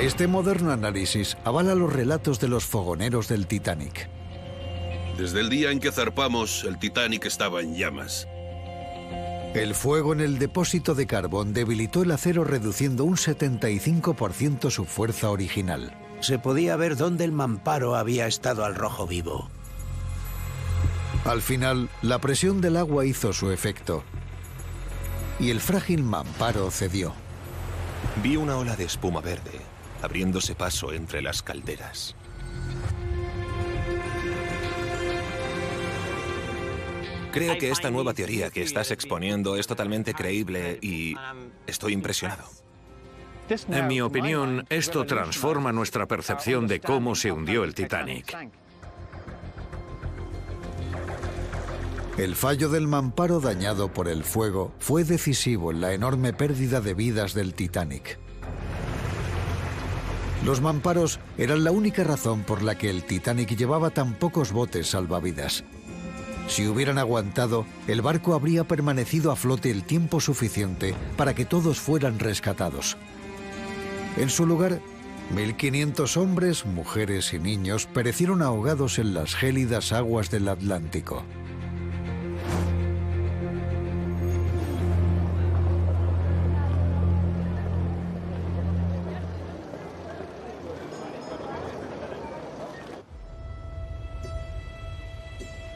Este 0.00 0.26
moderno 0.26 0.72
análisis 0.72 1.36
avala 1.44 1.74
los 1.74 1.92
relatos 1.92 2.40
de 2.40 2.48
los 2.48 2.64
fogoneros 2.66 3.28
del 3.28 3.46
Titanic. 3.46 4.08
Desde 5.16 5.40
el 5.40 5.48
día 5.48 5.70
en 5.70 5.78
que 5.78 5.92
zarpamos, 5.92 6.64
el 6.64 6.78
Titanic 6.78 7.24
estaba 7.26 7.60
en 7.60 7.76
llamas. 7.76 8.26
El 9.54 9.76
fuego 9.76 10.12
en 10.12 10.20
el 10.20 10.40
depósito 10.40 10.96
de 10.96 11.06
carbón 11.06 11.52
debilitó 11.52 12.02
el 12.02 12.10
acero 12.10 12.42
reduciendo 12.42 13.04
un 13.04 13.16
75% 13.16 14.68
su 14.70 14.84
fuerza 14.84 15.30
original. 15.30 15.96
Se 16.18 16.40
podía 16.40 16.74
ver 16.74 16.96
dónde 16.96 17.22
el 17.22 17.30
mamparo 17.30 17.94
había 17.94 18.26
estado 18.26 18.64
al 18.64 18.74
rojo 18.74 19.06
vivo. 19.06 19.48
Al 21.24 21.40
final, 21.40 21.88
la 22.04 22.18
presión 22.18 22.60
del 22.60 22.76
agua 22.76 23.06
hizo 23.06 23.32
su 23.32 23.50
efecto 23.50 24.04
y 25.40 25.48
el 25.48 25.58
frágil 25.58 26.02
mamparo 26.02 26.70
cedió. 26.70 27.14
Vi 28.22 28.36
una 28.36 28.58
ola 28.58 28.76
de 28.76 28.84
espuma 28.84 29.22
verde 29.22 29.58
abriéndose 30.02 30.54
paso 30.54 30.92
entre 30.92 31.22
las 31.22 31.42
calderas. 31.42 32.14
Creo 37.32 37.56
que 37.56 37.70
esta 37.70 37.90
nueva 37.90 38.12
teoría 38.12 38.50
que 38.50 38.62
estás 38.62 38.90
exponiendo 38.90 39.56
es 39.56 39.66
totalmente 39.66 40.12
creíble 40.12 40.78
y 40.82 41.14
estoy 41.66 41.94
impresionado. 41.94 42.44
En 43.70 43.86
mi 43.86 44.02
opinión, 44.02 44.66
esto 44.68 45.06
transforma 45.06 45.72
nuestra 45.72 46.06
percepción 46.06 46.66
de 46.66 46.80
cómo 46.80 47.14
se 47.14 47.32
hundió 47.32 47.64
el 47.64 47.74
Titanic. 47.74 48.36
El 52.16 52.36
fallo 52.36 52.68
del 52.68 52.86
mamparo 52.86 53.40
dañado 53.40 53.88
por 53.88 54.06
el 54.06 54.22
fuego 54.22 54.72
fue 54.78 55.02
decisivo 55.02 55.72
en 55.72 55.80
la 55.80 55.94
enorme 55.94 56.32
pérdida 56.32 56.80
de 56.80 56.94
vidas 56.94 57.34
del 57.34 57.54
Titanic. 57.54 58.20
Los 60.44 60.60
mamparos 60.60 61.18
eran 61.38 61.64
la 61.64 61.72
única 61.72 62.04
razón 62.04 62.44
por 62.44 62.62
la 62.62 62.78
que 62.78 62.88
el 62.88 63.02
Titanic 63.02 63.56
llevaba 63.56 63.90
tan 63.90 64.14
pocos 64.14 64.52
botes 64.52 64.90
salvavidas. 64.90 65.64
Si 66.46 66.68
hubieran 66.68 66.98
aguantado, 66.98 67.66
el 67.88 68.00
barco 68.00 68.34
habría 68.34 68.62
permanecido 68.62 69.32
a 69.32 69.36
flote 69.36 69.72
el 69.72 69.82
tiempo 69.82 70.20
suficiente 70.20 70.94
para 71.16 71.34
que 71.34 71.44
todos 71.44 71.80
fueran 71.80 72.20
rescatados. 72.20 72.96
En 74.16 74.30
su 74.30 74.46
lugar, 74.46 74.78
1.500 75.34 76.16
hombres, 76.16 76.64
mujeres 76.64 77.32
y 77.34 77.40
niños 77.40 77.86
perecieron 77.86 78.40
ahogados 78.40 79.00
en 79.00 79.14
las 79.14 79.34
gélidas 79.34 79.90
aguas 79.90 80.30
del 80.30 80.46
Atlántico. 80.46 81.24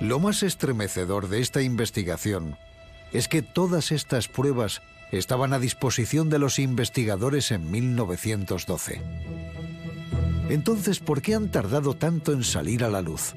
Lo 0.08 0.18
más 0.18 0.42
estremecedor 0.42 1.28
de 1.28 1.40
esta 1.40 1.60
investigación 1.60 2.56
es 3.12 3.28
que 3.28 3.42
todas 3.42 3.92
estas 3.92 4.26
pruebas 4.26 4.80
estaban 5.12 5.52
a 5.52 5.58
disposición 5.58 6.30
de 6.30 6.38
los 6.38 6.58
investigadores 6.58 7.50
en 7.50 7.70
1912. 7.70 9.02
Entonces, 10.48 11.00
¿por 11.00 11.20
qué 11.20 11.34
han 11.34 11.50
tardado 11.50 11.92
tanto 11.92 12.32
en 12.32 12.42
salir 12.42 12.84
a 12.84 12.88
la 12.88 13.02
luz? 13.02 13.34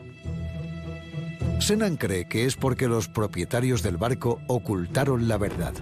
Senan 1.59 1.97
cree 1.97 2.30
que 2.30 2.45
es 2.45 2.55
porque 2.55 2.88
los 2.88 3.09
propietarios 3.09 3.84
del 3.84 3.97
barco 3.97 4.39
ocultaron 4.47 5.28
la 5.28 5.38
verdad. 5.38 5.74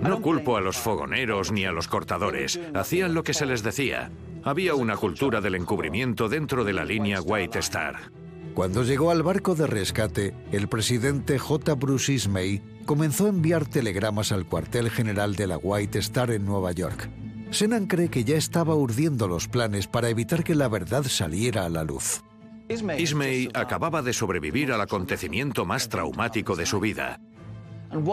No 0.00 0.22
culpo 0.22 0.56
a 0.56 0.60
los 0.60 0.76
fogoneros 0.76 1.50
ni 1.50 1.64
a 1.64 1.72
los 1.72 1.88
cortadores. 1.88 2.60
Hacían 2.72 3.14
lo 3.14 3.24
que 3.24 3.34
se 3.34 3.46
les 3.46 3.64
decía. 3.64 4.12
Había 4.44 4.76
una 4.76 4.96
cultura 4.96 5.40
del 5.40 5.56
encubrimiento 5.56 6.28
dentro 6.28 6.62
de 6.62 6.72
la 6.72 6.84
línea 6.84 7.20
White 7.20 7.58
Star. 7.58 8.12
Cuando 8.56 8.84
llegó 8.84 9.10
al 9.10 9.22
barco 9.22 9.54
de 9.54 9.66
rescate, 9.66 10.32
el 10.50 10.66
presidente 10.66 11.38
J. 11.38 11.74
Bruce 11.74 12.10
Ismay 12.10 12.62
comenzó 12.86 13.26
a 13.26 13.28
enviar 13.28 13.66
telegramas 13.66 14.32
al 14.32 14.46
cuartel 14.46 14.88
general 14.88 15.36
de 15.36 15.46
la 15.46 15.58
White 15.58 15.98
Star 15.98 16.30
en 16.30 16.46
Nueva 16.46 16.72
York. 16.72 17.10
Senan 17.50 17.86
cree 17.86 18.08
que 18.08 18.24
ya 18.24 18.36
estaba 18.36 18.74
urdiendo 18.74 19.28
los 19.28 19.46
planes 19.46 19.86
para 19.86 20.08
evitar 20.08 20.42
que 20.42 20.54
la 20.54 20.68
verdad 20.68 21.02
saliera 21.02 21.66
a 21.66 21.68
la 21.68 21.84
luz. 21.84 22.22
Ismay 22.70 23.50
acababa 23.52 24.00
de 24.00 24.14
sobrevivir 24.14 24.72
al 24.72 24.80
acontecimiento 24.80 25.66
más 25.66 25.90
traumático 25.90 26.56
de 26.56 26.64
su 26.64 26.80
vida. 26.80 27.20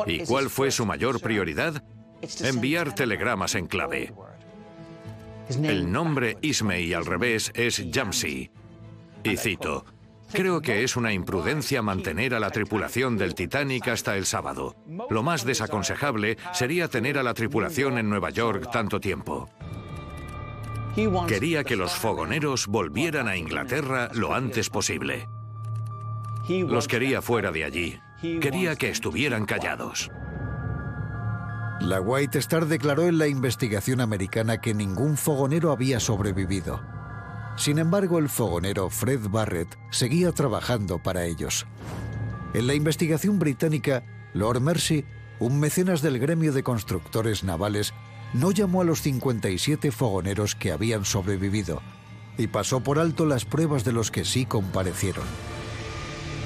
¿Y 0.07 0.25
cuál 0.25 0.49
fue 0.49 0.71
su 0.71 0.85
mayor 0.85 1.21
prioridad? 1.21 1.81
Enviar 2.41 2.93
telegramas 2.93 3.55
en 3.55 3.67
clave. 3.67 4.13
El 5.63 5.89
nombre 5.89 6.37
Ismay 6.41 6.91
al 6.91 7.05
revés 7.05 7.49
es 7.55 7.81
Jamsi. 7.93 8.51
Y 9.23 9.37
cito, 9.37 9.85
Creo 10.33 10.61
que 10.61 10.83
es 10.83 10.95
una 10.95 11.13
imprudencia 11.13 11.81
mantener 11.81 12.33
a 12.33 12.39
la 12.39 12.49
tripulación 12.49 13.17
del 13.17 13.35
Titanic 13.35 13.87
hasta 13.87 14.17
el 14.17 14.25
sábado. 14.25 14.75
Lo 15.09 15.21
más 15.21 15.45
desaconsejable 15.45 16.37
sería 16.53 16.87
tener 16.87 17.17
a 17.17 17.23
la 17.23 17.33
tripulación 17.33 17.97
en 17.99 18.09
Nueva 18.09 18.31
York 18.31 18.69
tanto 18.71 18.99
tiempo. 18.99 19.49
Quería 21.27 21.63
que 21.63 21.75
los 21.75 21.93
fogoneros 21.93 22.67
volvieran 22.67 23.27
a 23.27 23.37
Inglaterra 23.37 24.09
lo 24.13 24.33
antes 24.33 24.69
posible. 24.69 25.27
Los 26.47 26.87
quería 26.87 27.21
fuera 27.21 27.51
de 27.51 27.63
allí. 27.63 27.99
Quería 28.21 28.75
que 28.75 28.89
estuvieran 28.89 29.45
callados. 29.45 30.11
La 31.79 31.99
White 31.99 32.39
Star 32.39 32.65
declaró 32.65 33.07
en 33.07 33.17
la 33.17 33.27
investigación 33.27 34.01
americana 34.01 34.61
que 34.61 34.73
ningún 34.73 35.17
fogonero 35.17 35.71
había 35.71 35.99
sobrevivido. 35.99 36.92
Sin 37.55 37.77
embargo, 37.77 38.17
el 38.17 38.29
fogonero 38.29 38.89
Fred 38.89 39.27
Barrett 39.29 39.77
seguía 39.91 40.31
trabajando 40.31 40.99
para 40.99 41.25
ellos. 41.25 41.65
En 42.53 42.67
la 42.67 42.73
investigación 42.73 43.39
británica, 43.39 44.03
Lord 44.33 44.61
Mercy, 44.61 45.05
un 45.39 45.59
mecenas 45.59 46.01
del 46.01 46.19
gremio 46.19 46.53
de 46.53 46.63
constructores 46.63 47.43
navales, 47.43 47.93
no 48.33 48.51
llamó 48.51 48.81
a 48.81 48.85
los 48.85 49.01
57 49.01 49.91
fogoneros 49.91 50.55
que 50.55 50.71
habían 50.71 51.05
sobrevivido 51.05 51.81
y 52.37 52.47
pasó 52.47 52.81
por 52.81 52.97
alto 52.97 53.25
las 53.25 53.45
pruebas 53.45 53.83
de 53.83 53.91
los 53.91 54.09
que 54.09 54.25
sí 54.25 54.45
comparecieron. 54.45 55.25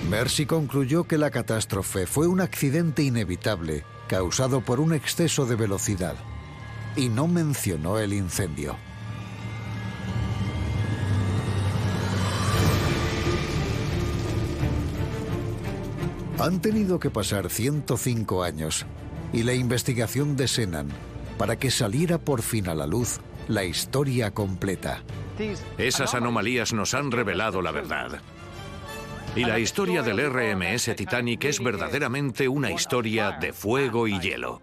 Mercy 0.10 0.46
concluyó 0.46 1.06
que 1.06 1.18
la 1.18 1.32
catástrofe 1.32 2.06
fue 2.06 2.28
un 2.28 2.42
accidente 2.42 3.04
inevitable 3.04 3.84
causado 4.08 4.62
por 4.62 4.80
un 4.80 4.94
exceso 4.94 5.46
de 5.46 5.56
velocidad 5.56 6.16
y 6.96 7.10
no 7.10 7.28
mencionó 7.28 8.00
el 8.00 8.14
incendio. 8.14 8.76
Han 16.40 16.62
tenido 16.62 17.00
que 17.00 17.10
pasar 17.10 17.50
105 17.50 18.44
años 18.44 18.86
y 19.34 19.42
la 19.42 19.56
investigación 19.56 20.38
de 20.38 20.48
Senan 20.48 20.90
para 21.38 21.58
que 21.58 21.72
saliera 21.72 22.20
por 22.20 22.44
fin 22.44 22.70
a 22.70 22.76
la 22.76 22.86
luz 22.86 23.20
la 23.48 23.64
historia 23.64 24.32
completa. 24.32 25.04
Esas 25.80 26.14
anomalías 26.14 26.74
nos 26.74 26.94
han 26.94 27.12
revelado 27.12 27.64
la 27.64 27.72
verdad. 27.72 28.22
Y 29.36 29.46
la 29.46 29.58
historia 29.58 30.04
del 30.04 30.20
RMS 30.32 30.96
Titanic 30.96 31.46
es 31.46 31.64
verdaderamente 31.64 32.48
una 32.48 32.72
historia 32.72 33.32
de 33.40 33.52
fuego 33.52 34.08
y 34.08 34.20
hielo. 34.20 34.62